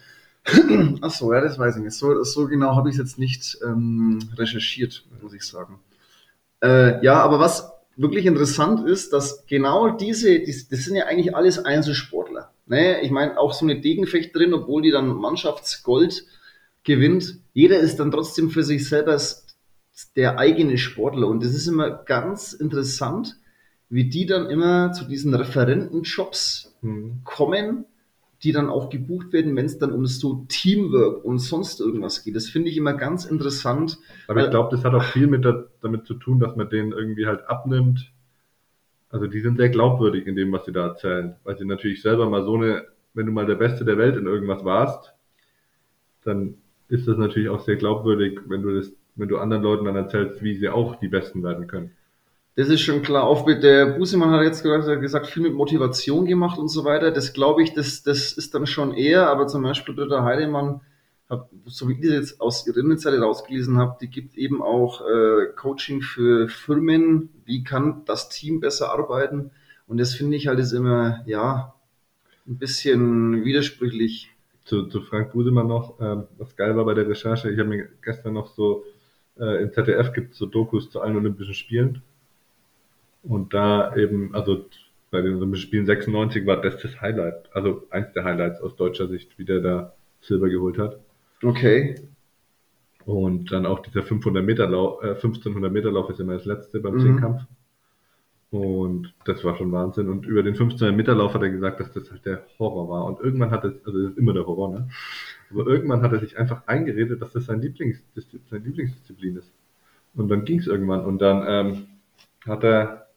Ach 1.02 1.12
so, 1.12 1.32
ja, 1.32 1.42
das 1.42 1.60
weiß 1.60 1.78
ich 1.78 1.84
nicht. 1.84 1.94
So, 1.96 2.24
so 2.24 2.48
genau 2.48 2.76
habe 2.76 2.90
ich 2.90 2.96
es 2.96 3.00
jetzt 3.00 3.20
nicht 3.20 3.60
ähm, 3.64 4.18
recherchiert, 4.36 5.06
muss 5.22 5.34
ich 5.34 5.44
sagen. 5.44 5.80
Äh, 6.64 7.04
ja, 7.06 7.22
aber 7.22 7.40
was 7.40 7.72
wirklich 7.98 8.26
interessant 8.26 8.88
ist, 8.88 9.14
dass 9.14 9.46
genau 9.48 9.90
diese, 9.90 10.40
dies- 10.40 10.68
das 10.70 10.86
sind 10.86 10.96
ja 10.96 11.06
eigentlich 11.06 11.36
alles 11.36 11.64
Einzelsportler. 11.64 12.35
Ne? 12.68 13.02
Ich 13.02 13.12
meine, 13.12 13.40
auch 13.40 13.54
so 13.54 13.66
eine 13.66 13.80
Degenfechterin, 13.80 14.54
obwohl 14.54 14.82
die 14.82 14.92
dann 14.92 15.08
Mannschaftsgold 15.10 16.26
gewinnt, 16.84 17.40
jeder 17.54 17.80
ist 17.80 17.98
dann 17.98 18.12
trotzdem 18.12 18.50
für 18.50 18.64
sich 18.64 18.88
selber 18.88 19.20
der 20.16 20.38
eigene 20.40 20.78
Sportler. 20.78 21.28
Und 21.28 21.44
das 21.44 21.54
ist 21.54 21.68
immer 21.68 21.90
ganz 21.90 22.54
interessant, 22.54 23.38
wie 23.90 24.10
die 24.10 24.26
dann 24.26 24.50
immer 24.50 24.92
zu 24.92 25.06
diesen 25.06 25.34
Referentenjobs 25.34 26.74
Mhm. 26.82 27.22
kommen, 27.24 27.86
die 28.44 28.52
dann 28.52 28.70
auch 28.70 28.90
gebucht 28.90 29.34
werden, 29.34 29.56
wenn 29.56 29.66
es 29.66 29.80
dann 29.80 29.92
um 29.92 30.06
so 30.06 30.46
Teamwork 30.48 31.24
und 31.24 31.40
sonst 31.40 31.80
irgendwas 31.80 32.24
geht. 32.24 32.36
Das 32.36 32.48
finde 32.48 32.70
ich 32.70 32.78
immer 32.78 32.94
ganz 32.94 33.26
interessant. 33.26 33.98
Aber 34.28 34.44
ich 34.44 34.50
glaube, 34.52 34.76
das 34.76 34.84
hat 34.84 34.94
auch 34.94 35.04
viel 35.04 35.28
mit 35.28 35.46
der, 35.46 35.68
damit 35.82 36.06
zu 36.06 36.14
tun, 36.16 36.40
dass 36.40 36.56
man 36.56 36.70
denen 36.70 36.92
irgendwie 36.92 37.26
halt 37.26 37.48
abnimmt. 37.48 38.12
Also 39.16 39.28
die 39.28 39.40
sind 39.40 39.56
sehr 39.56 39.70
glaubwürdig 39.70 40.28
in 40.28 40.36
dem, 40.36 40.52
was 40.52 40.66
sie 40.66 40.74
da 40.74 40.88
erzählen. 40.88 41.38
Weil 41.46 41.58
sie 41.58 41.64
natürlich 41.64 42.02
selber 42.02 42.30
mal 42.30 42.44
so 42.44 42.56
eine, 42.56 42.84
wenn 43.14 43.26
du 43.26 43.32
mal 43.32 43.46
der 43.46 43.56
Beste 43.56 43.86
der 43.86 43.98
Welt 43.98 44.18
in 44.18 44.26
irgendwas 44.26 44.66
warst, 44.66 45.14
dann 46.26 46.56
ist 46.90 47.08
das 47.08 47.18
natürlich 47.18 47.48
auch 47.48 47.62
sehr 47.62 47.78
glaubwürdig, 47.78 48.42
wenn 48.48 48.62
du 48.62 48.76
das, 48.76 48.92
wenn 49.16 49.30
du 49.30 49.38
anderen 49.38 49.64
Leuten 49.64 49.86
dann 49.86 49.96
erzählst, 49.96 50.44
wie 50.44 50.58
sie 50.58 50.68
auch 50.68 50.98
die 50.98 51.08
Besten 51.08 51.44
werden 51.44 51.66
können. 51.66 51.92
Das 52.58 52.68
ist 52.68 52.82
schon 52.82 53.04
klar. 53.04 53.24
Auch 53.24 53.48
mit 53.48 53.64
der 53.64 53.98
Busemann 53.98 54.32
hat 54.32 54.44
jetzt 54.44 54.64
gesagt, 54.64 55.28
viel 55.28 55.44
mit 55.44 55.54
Motivation 55.54 56.26
gemacht 56.26 56.60
und 56.60 56.68
so 56.68 56.84
weiter. 56.84 57.12
Das 57.12 57.32
glaube 57.32 57.64
ich, 57.64 57.74
das, 57.74 58.04
das 58.04 58.34
ist 58.34 58.54
dann 58.54 58.68
schon 58.68 58.94
eher, 58.94 59.30
aber 59.30 59.48
zum 59.48 59.64
Beispiel 59.64 59.96
Britta 59.96 60.26
Heidemann, 60.26 60.82
hab, 61.30 61.50
so 61.66 61.90
wie 61.90 61.94
ich 61.94 62.02
das 62.02 62.12
jetzt 62.12 62.42
aus 62.42 62.68
ihrer 62.68 62.78
Internetseite 62.78 63.20
rausgelesen 63.20 63.78
habe, 63.78 63.98
die 64.00 64.10
gibt 64.10 64.38
eben 64.38 64.62
auch 64.62 65.02
äh, 65.02 65.48
Coaching 65.56 66.02
für 66.02 66.48
Firmen. 66.50 67.30
Wie 67.46 67.64
kann 67.64 68.04
das 68.06 68.30
Team 68.30 68.60
besser 68.60 68.92
arbeiten? 68.92 69.52
Und 69.88 69.98
das 69.98 70.14
finde 70.14 70.38
ich 70.38 70.48
halt 70.48 70.60
ist 70.60 70.72
immer, 70.72 71.24
ja, 71.26 71.74
ein 72.48 72.58
bisschen 72.58 73.44
widersprüchlich. 73.44 74.32
Zu, 74.66 74.88
zu 74.88 75.02
Frank 75.02 75.32
Busemann 75.32 75.68
noch, 75.68 76.00
ähm, 76.00 76.24
was 76.38 76.56
geil 76.56 76.76
war 76.76 76.86
bei 76.86 76.96
der 76.96 77.08
Recherche, 77.08 77.52
ich 77.52 77.60
habe 77.60 77.70
mir 77.70 77.90
gestern 78.02 78.34
noch 78.34 78.48
so, 78.56 78.84
äh, 79.40 79.62
im 79.62 79.72
ZDF 79.72 80.12
gibt 80.14 80.34
es 80.34 80.40
so 80.40 80.48
Dokus 80.48 80.90
zu 80.90 81.02
allen 81.02 81.16
Olympischen 81.16 81.54
Spielen. 81.54 82.02
Und 83.22 83.54
da 83.54 83.96
eben, 83.96 84.34
also 84.34 84.66
bei 85.12 85.22
den 85.22 85.36
Olympischen 85.36 85.68
Spielen 85.68 85.86
96 85.86 86.46
war 86.46 86.62
das 86.62 86.82
das 86.82 87.00
Highlight, 87.02 87.50
also 87.54 87.84
eins 87.90 88.12
der 88.14 88.24
Highlights 88.24 88.62
aus 88.62 88.76
deutscher 88.76 89.08
Sicht, 89.08 89.38
wie 89.38 89.46
der 89.46 89.60
da 89.60 89.94
Silber 90.22 90.50
geholt 90.50 90.78
hat. 90.78 91.00
Okay. 91.46 91.96
Und 93.06 93.52
dann 93.52 93.66
auch 93.66 93.80
dieser 93.80 94.02
500 94.04 94.44
Meter 94.44 94.68
Lauf, 94.68 95.04
äh, 95.04 95.16
1500 95.16 95.72
Meter 95.72 95.92
Lauf 95.92 96.10
ist 96.10 96.20
immer 96.20 96.34
das 96.34 96.46
letzte 96.46 96.80
beim 96.80 96.96
Mhm. 96.96 97.00
Zehnkampf. 97.02 97.42
Und 98.52 99.14
das 99.26 99.44
war 99.44 99.58
schon 99.58 99.72
Wahnsinn. 99.72 100.08
Und 100.10 100.26
über 100.26 100.42
den 100.42 100.56
1500 100.56 100.96
Meter 100.96 101.14
Lauf 101.14 101.34
hat 101.34 101.42
er 101.42 101.50
gesagt, 101.50 101.80
dass 101.80 101.92
das 101.92 102.10
halt 102.10 102.26
der 102.26 102.44
Horror 102.58 102.90
war. 102.90 103.06
Und 103.06 103.20
irgendwann 103.20 103.52
hat 103.52 103.66
es, 103.66 103.74
also 103.86 104.02
das 104.02 104.12
ist 104.12 104.18
immer 104.18 104.34
der 104.34 104.46
Horror, 104.48 104.72
ne? 104.72 104.90
Aber 105.52 105.68
irgendwann 105.68 106.02
hat 106.02 106.14
er 106.14 106.20
sich 106.20 106.38
einfach 106.38 106.66
eingeredet, 106.68 107.22
dass 107.22 107.34
das 107.34 107.46
sein 107.46 107.62
Lieblings, 107.62 108.02
seine 108.50 108.64
Lieblingsdisziplin 108.64 109.38
ist. 109.38 109.52
Und 110.16 110.30
dann 110.30 110.46
ging 110.46 110.60
es 110.60 110.68
irgendwann. 110.68 111.06
Und 111.06 111.22
dann 111.22 111.44
ähm, 111.48 111.88
hat 112.46 112.64
er 112.64 113.08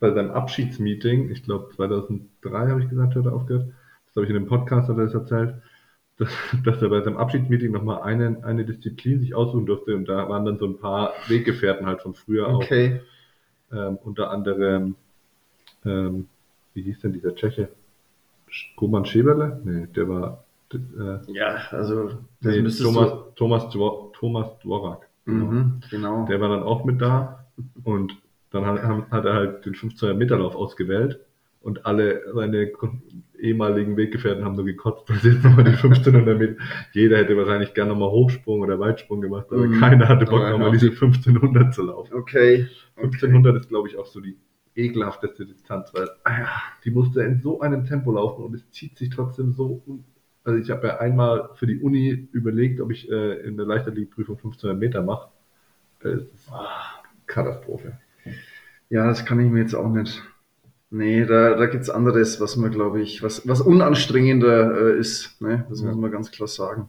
bei 0.00 0.12
seinem 0.12 0.30
Abschiedsmeeting, 0.30 1.30
ich 1.30 1.42
glaube 1.42 1.70
2003 1.74 2.68
habe 2.68 2.82
ich 2.82 2.88
gesagt, 2.88 3.14
hat 3.16 3.26
er 3.26 3.34
aufgehört, 3.34 3.66
das 4.06 4.16
habe 4.16 4.24
ich 4.24 4.30
in 4.30 4.36
einem 4.36 4.46
Podcast 4.46 4.88
hat 4.88 4.96
er 4.96 5.04
das 5.04 5.14
erzählt, 5.14 5.56
dass, 6.18 6.30
dass 6.64 6.82
er 6.82 6.88
bei 6.88 7.00
seinem 7.02 7.16
Abschiedsmeeting 7.16 7.72
nochmal 7.72 8.02
eine, 8.02 8.42
eine 8.44 8.64
Disziplin 8.64 9.20
sich 9.20 9.34
aussuchen 9.34 9.66
durfte 9.66 9.94
und 9.96 10.06
da 10.08 10.28
waren 10.28 10.44
dann 10.44 10.58
so 10.58 10.66
ein 10.66 10.78
paar 10.78 11.12
Weggefährten 11.28 11.86
halt 11.86 12.02
von 12.02 12.14
früher 12.14 12.48
auch, 12.48 12.62
Okay. 12.62 13.00
ähm, 13.72 13.98
unter 14.04 14.30
anderem, 14.30 14.96
ähm, 15.84 16.28
wie 16.74 16.82
hieß 16.82 17.00
denn 17.00 17.12
dieser 17.12 17.34
Tscheche? 17.34 17.68
Sch- 18.50 18.80
Roman 18.80 19.04
Scheberle? 19.04 19.60
Nee, 19.64 19.86
der 19.94 20.08
war, 20.08 20.44
äh, 20.72 21.32
Ja, 21.32 21.56
also 21.70 22.08
das 22.08 22.18
nee, 22.40 22.62
müsstest 22.62 22.92
Thomas, 22.92 23.12
Thomas, 23.36 23.64
Dwor- 23.74 24.12
Thomas 24.14 24.58
Dvorak. 24.60 25.08
du. 25.26 25.32
Mhm, 25.32 25.80
genau. 25.90 26.26
Der 26.26 26.40
war 26.40 26.48
dann 26.48 26.62
auch 26.62 26.84
mit 26.84 27.00
da 27.00 27.44
und 27.84 28.16
dann 28.50 28.64
hat, 28.64 29.10
hat 29.10 29.24
er 29.26 29.34
halt 29.34 29.66
den 29.66 29.74
1500 29.74 30.18
Meter 30.18 30.38
Lauf 30.38 30.54
ausgewählt 30.54 31.20
und 31.60 31.84
alle 31.86 32.22
seine 32.34 32.72
ehemaligen 33.38 33.96
Weggefährten 33.96 34.44
haben 34.44 34.56
nur 34.56 34.64
gekotzt, 34.64 35.08
weil 35.08 35.18
sie 35.18 35.30
jetzt 35.30 35.44
nochmal 35.44 35.64
die 35.64 35.76
1500 35.76 36.38
Meter, 36.38 36.54
jeder 36.92 37.18
hätte 37.18 37.36
wahrscheinlich 37.36 37.74
gerne 37.74 37.90
nochmal 37.92 38.10
Hochsprung 38.10 38.60
oder 38.60 38.78
Weitsprung 38.78 39.20
gemacht, 39.20 39.46
aber 39.50 39.66
Mhm. 39.66 39.80
keiner 39.80 40.08
hatte 40.08 40.26
Bock 40.26 40.40
nochmal 40.50 40.72
diese 40.72 40.92
1500 40.92 41.74
zu 41.74 41.82
laufen. 41.82 42.14
Okay. 42.14 42.66
1500 42.96 43.56
ist 43.56 43.68
glaube 43.68 43.88
ich 43.88 43.96
auch 43.96 44.06
so 44.06 44.20
die 44.20 44.36
ekelhafteste 44.74 45.46
Distanz, 45.46 45.92
weil 45.94 46.08
ah 46.24 46.38
ja, 46.40 46.48
die 46.84 46.90
musste 46.90 47.22
in 47.22 47.40
so 47.40 47.60
einem 47.60 47.84
Tempo 47.84 48.12
laufen 48.12 48.44
und 48.44 48.54
es 48.54 48.70
zieht 48.70 48.96
sich 48.98 49.10
trotzdem 49.10 49.52
so 49.52 49.82
also 50.44 50.58
ich 50.58 50.70
habe 50.70 50.86
ja 50.86 50.98
einmal 50.98 51.50
für 51.54 51.66
die 51.66 51.78
Uni 51.78 52.28
überlegt, 52.32 52.80
ob 52.80 52.90
ich 52.90 53.10
äh, 53.10 53.34
in 53.40 53.56
der 53.56 53.66
Leichtathletikprüfung 53.66 54.36
1500 54.36 54.78
Meter 54.78 55.02
mache. 55.02 55.28
Äh, 56.04 56.14
ist 56.34 56.50
Katastrophe. 57.26 57.98
Ja, 58.88 59.06
das 59.06 59.24
kann 59.26 59.40
ich 59.40 59.50
mir 59.50 59.60
jetzt 59.60 59.74
auch 59.74 59.88
nicht. 59.90 60.22
Nee, 60.90 61.26
da, 61.26 61.54
da 61.54 61.66
gibt's 61.66 61.90
anderes, 61.90 62.40
was 62.40 62.56
man, 62.56 62.70
glaube 62.70 63.00
ich, 63.02 63.22
was, 63.22 63.46
was 63.46 63.60
unanstrengender 63.60 64.94
äh, 64.94 64.98
ist. 64.98 65.40
Ne? 65.40 65.66
Das 65.68 65.80
Ja. 65.80 65.88
muss 65.88 65.96
man 65.96 66.10
ganz 66.10 66.30
klar 66.30 66.48
sagen. 66.48 66.88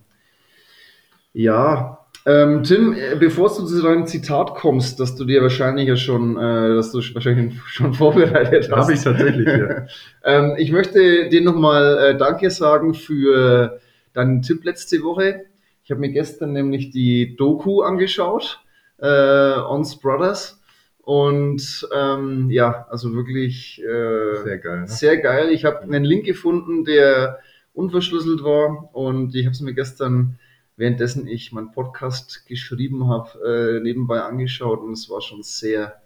Ja, 1.33 1.99
ähm, 2.25 2.63
Tim, 2.63 2.93
äh, 2.93 3.15
bevor 3.17 3.49
du 3.49 3.65
zu 3.65 3.81
deinem 3.81 4.05
Zitat 4.05 4.55
kommst, 4.55 4.99
dass 4.99 5.15
du 5.15 5.25
dir 5.25 5.41
wahrscheinlich 5.41 5.87
ja 5.87 5.95
schon, 5.95 6.37
äh, 6.37 6.75
dass 6.75 6.91
du 6.91 6.99
wahrscheinlich 7.13 7.59
schon 7.67 7.93
vorbereitet 7.93 8.69
hast. 8.71 8.77
Habe 8.77 8.93
ich 8.93 9.01
tatsächlich 9.03 9.47
hier. 9.47 9.87
Ähm, 10.23 10.55
ich 10.57 10.71
möchte 10.71 11.29
dir 11.29 11.41
nochmal 11.41 11.97
äh, 11.97 12.17
Danke 12.17 12.51
sagen 12.51 12.93
für 12.93 13.79
deinen 14.13 14.41
Tipp 14.41 14.65
letzte 14.65 15.01
Woche. 15.01 15.45
Ich 15.83 15.91
habe 15.91 16.01
mir 16.01 16.09
gestern 16.11 16.51
nämlich 16.51 16.91
die 16.91 17.37
Doku 17.37 17.81
angeschaut, 17.81 18.59
äh, 18.97 19.53
Ons 19.59 19.97
Brothers. 19.97 20.58
Und 21.09 21.89
ähm, 21.91 22.51
ja, 22.51 22.85
also 22.91 23.15
wirklich 23.15 23.81
äh, 23.81 24.43
Sehr 24.43 24.59
geil. 24.59 24.81
Ne? 24.81 24.87
sehr 24.87 25.17
geil. 25.17 25.49
Ich 25.49 25.65
habe 25.65 25.81
einen 25.81 26.03
Link 26.03 26.23
gefunden, 26.23 26.85
der 26.85 27.39
unverschlüsselt 27.73 28.43
war. 28.43 28.93
Und 28.93 29.33
ich 29.33 29.47
habe 29.47 29.53
es 29.53 29.59
mir 29.59 29.73
gestern, 29.73 30.37
währenddessen 30.77 31.25
ich 31.25 31.51
meinen 31.51 31.71
Podcast 31.71 32.45
geschrieben 32.45 33.07
habe, 33.07 33.39
äh, 33.43 33.79
nebenbei 33.79 34.21
angeschaut. 34.21 34.81
Und 34.81 34.91
es 34.91 35.09
war 35.09 35.19
schon 35.21 35.41
sehr, 35.41 35.99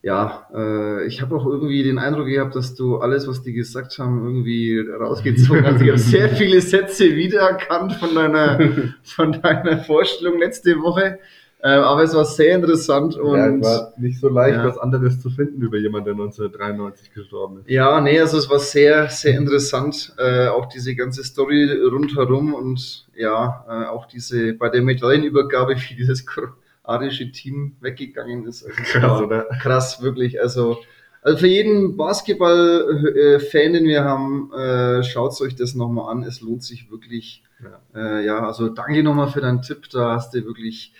ja, 0.00 0.48
äh, 0.54 1.06
ich 1.06 1.20
habe 1.20 1.36
auch 1.36 1.44
irgendwie 1.44 1.82
den 1.82 1.98
Eindruck 1.98 2.28
gehabt, 2.28 2.56
dass 2.56 2.74
du 2.74 2.96
alles, 2.96 3.28
was 3.28 3.42
die 3.42 3.52
gesagt 3.52 3.98
haben, 3.98 4.24
irgendwie 4.24 4.80
rausgezogen 4.80 5.66
hast. 5.66 5.82
Ich 5.82 5.88
habe 5.88 5.98
sehr 5.98 6.30
viele 6.30 6.62
Sätze 6.62 7.14
wiedererkannt 7.14 7.92
von 7.92 8.14
deiner, 8.14 8.58
von 9.02 9.32
deiner 9.32 9.84
Vorstellung 9.84 10.38
letzte 10.38 10.80
Woche. 10.80 11.18
Äh, 11.64 11.68
aber 11.68 12.02
es 12.02 12.14
war 12.14 12.26
sehr 12.26 12.56
interessant 12.56 13.16
und 13.16 13.38
ja, 13.38 13.46
es 13.46 13.62
war 13.64 13.94
nicht 13.96 14.20
so 14.20 14.28
leicht, 14.28 14.58
Ja. 14.58 14.66
was 14.66 14.76
anderes 14.76 15.18
zu 15.18 15.30
finden 15.30 15.62
über 15.62 15.78
jemanden, 15.78 16.04
der 16.04 16.12
1993 16.14 17.14
gestorben 17.14 17.60
ist. 17.60 17.70
Ja, 17.70 18.02
nee, 18.02 18.20
also 18.20 18.36
es 18.36 18.50
war 18.50 18.58
sehr, 18.58 19.08
sehr 19.08 19.38
interessant, 19.38 20.12
äh, 20.18 20.48
auch 20.48 20.66
diese 20.66 20.94
ganze 20.94 21.24
Story 21.24 21.64
rundherum 21.90 22.52
und 22.52 23.06
ja, 23.14 23.64
äh, 23.66 23.86
auch 23.86 24.04
diese 24.04 24.52
bei 24.52 24.68
der 24.68 24.82
Medaillenübergabe, 24.82 25.74
wie 25.88 25.94
dieses 25.94 26.26
kroatische 26.26 27.32
Team 27.32 27.76
weggegangen 27.80 28.46
ist. 28.46 28.66
Also 28.66 28.82
Krass, 28.82 29.22
oder? 29.22 29.44
krass, 29.62 30.02
wirklich. 30.02 30.38
Also, 30.42 30.76
also 31.22 31.38
für 31.38 31.46
jeden 31.46 31.96
Basketball-Fan, 31.96 33.72
den 33.72 33.84
wir 33.86 34.04
haben, 34.04 34.52
äh, 34.52 35.02
schaut 35.02 35.40
euch 35.40 35.54
das 35.56 35.74
nochmal 35.74 36.12
an. 36.12 36.24
Es 36.24 36.42
lohnt 36.42 36.62
sich 36.62 36.90
wirklich. 36.90 37.42
Ja. 37.62 37.80
Äh, 38.18 38.26
ja, 38.26 38.46
also 38.46 38.68
danke 38.68 39.02
nochmal 39.02 39.28
für 39.30 39.40
deinen 39.40 39.62
Tipp. 39.62 39.88
Da 39.90 40.12
hast 40.14 40.34
du 40.34 40.44
wirklich. 40.44 40.92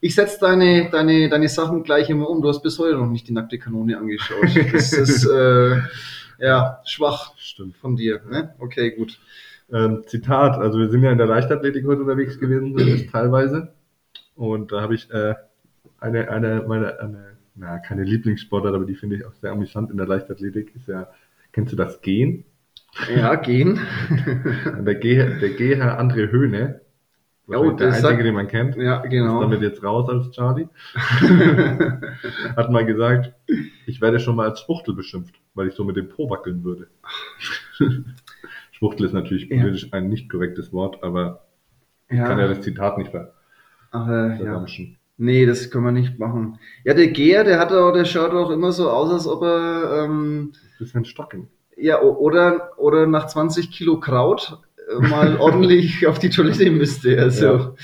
Ich 0.00 0.14
setze 0.14 0.38
deine, 0.40 0.90
deine, 0.90 1.28
deine 1.28 1.48
Sachen 1.48 1.82
gleich 1.82 2.08
immer 2.08 2.28
um. 2.30 2.40
Du 2.40 2.48
hast 2.48 2.62
bis 2.62 2.78
heute 2.78 2.96
noch 2.96 3.08
nicht 3.08 3.28
die 3.28 3.32
nackte 3.32 3.58
Kanone 3.58 3.98
angeschaut. 3.98 4.48
Das 4.72 4.92
ist 4.92 5.26
äh, 5.26 5.80
ja 6.38 6.80
schwach 6.84 7.32
Stimmt. 7.36 7.76
von 7.76 7.96
dir. 7.96 8.20
Ne? 8.30 8.54
Okay, 8.58 8.92
gut. 8.92 9.18
Ähm, 9.72 10.04
Zitat, 10.06 10.56
also 10.56 10.78
wir 10.78 10.88
sind 10.88 11.02
ja 11.02 11.10
in 11.10 11.18
der 11.18 11.26
Leichtathletik 11.26 11.84
heute 11.86 12.02
unterwegs 12.02 12.38
gewesen, 12.38 12.74
teilweise. 13.10 13.72
Und 14.36 14.72
da 14.72 14.80
habe 14.80 14.94
ich 14.94 15.10
äh, 15.10 15.34
eine, 15.98 16.30
eine, 16.30 16.64
meine, 16.66 17.00
eine, 17.00 17.36
na, 17.56 17.78
keine 17.78 18.04
Lieblingssportart, 18.04 18.74
aber 18.74 18.84
die 18.84 18.94
finde 18.94 19.16
ich 19.16 19.26
auch 19.26 19.34
sehr 19.34 19.50
amüsant 19.50 19.90
in 19.90 19.96
der 19.96 20.06
Leichtathletik, 20.06 20.74
ist 20.76 20.88
ja, 20.88 21.08
kennst 21.52 21.72
du 21.72 21.76
das 21.76 22.00
Gehen? 22.00 22.44
Ja, 23.14 23.34
gehen. 23.34 23.80
Der, 24.84 24.94
Geh, 24.94 25.16
der 25.16 25.50
Geher 25.50 26.00
André 26.00 26.30
Höhne, 26.30 26.80
Oh, 27.56 27.70
der 27.70 27.86
das 27.88 27.96
einzige, 27.96 28.08
sagt- 28.14 28.24
den 28.26 28.34
man 28.34 28.48
kennt, 28.48 28.76
ja, 28.76 29.00
ist 29.00 29.10
genau. 29.10 29.40
damit 29.40 29.62
jetzt 29.62 29.82
raus 29.82 30.08
als 30.08 30.30
Charlie, 30.32 30.68
hat 32.56 32.70
mal 32.70 32.84
gesagt, 32.84 33.32
ich 33.86 34.00
werde 34.00 34.20
schon 34.20 34.36
mal 34.36 34.48
als 34.50 34.60
Schwuchtel 34.60 34.94
beschimpft, 34.94 35.34
weil 35.54 35.68
ich 35.68 35.74
so 35.74 35.84
mit 35.84 35.96
dem 35.96 36.08
Po 36.08 36.28
wackeln 36.28 36.62
würde. 36.64 36.88
Schwuchtel 38.72 39.06
ist 39.06 39.12
natürlich 39.12 39.48
Ja. 39.48 39.60
politisch 39.60 39.92
ein 39.92 40.08
nicht 40.08 40.28
korrektes 40.30 40.72
Wort, 40.72 41.02
aber 41.02 41.44
ich 42.08 42.18
kann 42.18 42.38
ja 42.38 42.44
ja, 42.46 42.48
das 42.48 42.60
Zitat 42.60 42.98
nicht 42.98 43.10
ver 43.10 43.32
aber, 43.90 44.34
ja. 44.42 44.64
Nee, 45.20 45.46
das 45.46 45.70
können 45.70 45.84
wir 45.86 45.92
nicht 45.92 46.18
machen. 46.18 46.58
Ja, 46.84 46.94
der 46.94 47.08
Geher, 47.08 47.42
der 47.42 47.58
hat 47.58 47.72
auch, 47.72 47.92
der 47.92 48.04
schaut 48.04 48.30
auch 48.32 48.50
immer 48.50 48.70
so 48.70 48.88
aus, 48.90 49.10
als 49.10 49.26
ob 49.26 49.42
er 49.42 50.04
ähm, 50.04 50.52
Bisschen 50.78 51.04
stocken. 51.06 51.48
ja 51.76 52.00
oder 52.02 52.70
oder 52.78 53.06
nach 53.06 53.26
20 53.26 53.70
Kilo 53.72 53.98
Kraut 53.98 54.58
mal 55.00 55.36
ordentlich 55.38 56.06
auf 56.06 56.18
die 56.18 56.30
Toilette 56.30 56.70
müsste. 56.70 57.18
Also 57.20 57.76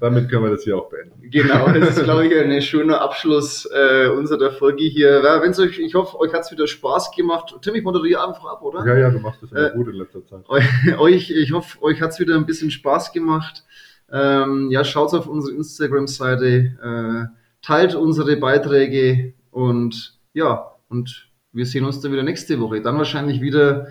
Damit 0.00 0.28
können 0.28 0.44
wir 0.44 0.50
das 0.50 0.64
hier 0.64 0.76
auch 0.76 0.88
beenden. 0.88 1.30
genau, 1.30 1.68
das 1.72 1.96
ist 1.96 2.04
glaube 2.04 2.26
ich 2.26 2.34
ein 2.38 2.60
schöner 2.62 3.00
Abschluss 3.00 3.68
äh, 3.72 4.08
unserer 4.08 4.50
Folge 4.50 4.84
hier. 4.84 5.22
Ja, 5.22 5.42
wenn's 5.42 5.58
euch, 5.58 5.78
ich 5.78 5.94
hoffe, 5.94 6.18
euch 6.18 6.32
hat's 6.32 6.50
wieder 6.50 6.66
Spaß 6.66 7.12
gemacht. 7.12 7.54
Tim, 7.62 7.74
ich 7.74 7.84
moderiere 7.84 8.26
einfach 8.26 8.44
ab, 8.46 8.62
oder? 8.62 8.84
Ja, 8.86 8.98
ja, 8.98 9.10
du 9.10 9.20
machst 9.20 9.42
das 9.42 9.52
immer 9.52 9.72
Äh, 9.72 9.76
gut 9.76 9.88
in 9.88 9.94
letzter 9.94 10.24
Zeit. 10.26 10.44
euch, 10.98 11.30
ich 11.30 11.52
hoffe, 11.52 11.82
euch 11.82 12.02
hat's 12.02 12.18
wieder 12.18 12.34
ein 12.34 12.46
bisschen 12.46 12.70
Spaß 12.70 13.12
gemacht. 13.12 13.64
Ähm, 14.10 14.70
ja, 14.70 14.84
schaut 14.84 15.14
auf 15.14 15.26
unsere 15.26 15.56
Instagram-Seite, 15.56 16.48
äh, 16.82 17.64
teilt 17.64 17.94
unsere 17.94 18.36
Beiträge 18.36 19.34
und 19.50 20.18
ja, 20.32 20.72
und 20.88 21.28
wir 21.52 21.66
sehen 21.66 21.84
uns 21.84 22.00
dann 22.00 22.12
wieder 22.12 22.22
nächste 22.22 22.60
Woche. 22.60 22.80
Dann 22.82 22.98
wahrscheinlich 22.98 23.40
wieder 23.40 23.88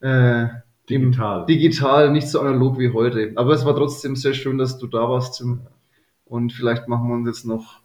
äh, 0.00 0.46
Digital. 0.88 1.46
digital, 1.46 2.10
nicht 2.10 2.28
so 2.28 2.40
analog 2.40 2.78
wie 2.78 2.92
heute. 2.92 3.32
Aber 3.36 3.52
es 3.52 3.64
war 3.64 3.76
trotzdem 3.76 4.16
sehr 4.16 4.34
schön, 4.34 4.58
dass 4.58 4.78
du 4.78 4.86
da 4.86 5.08
warst, 5.08 5.38
Tim. 5.38 5.60
Und 6.24 6.52
vielleicht 6.52 6.88
machen 6.88 7.08
wir 7.08 7.14
uns 7.14 7.28
jetzt 7.28 7.44
noch 7.46 7.80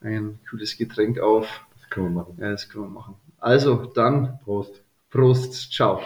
ein 0.00 0.38
kühles 0.48 0.76
Getränk 0.76 1.18
auf. 1.18 1.66
Das 1.74 1.90
können 1.90 2.06
wir 2.14 2.22
machen. 2.22 2.38
Ja, 2.40 2.50
das 2.50 2.68
können 2.68 2.84
wir 2.84 2.90
machen. 2.90 3.14
Also, 3.38 3.86
dann 3.86 4.38
Prost. 4.44 4.82
Prost, 5.10 5.72
ciao. 5.72 6.00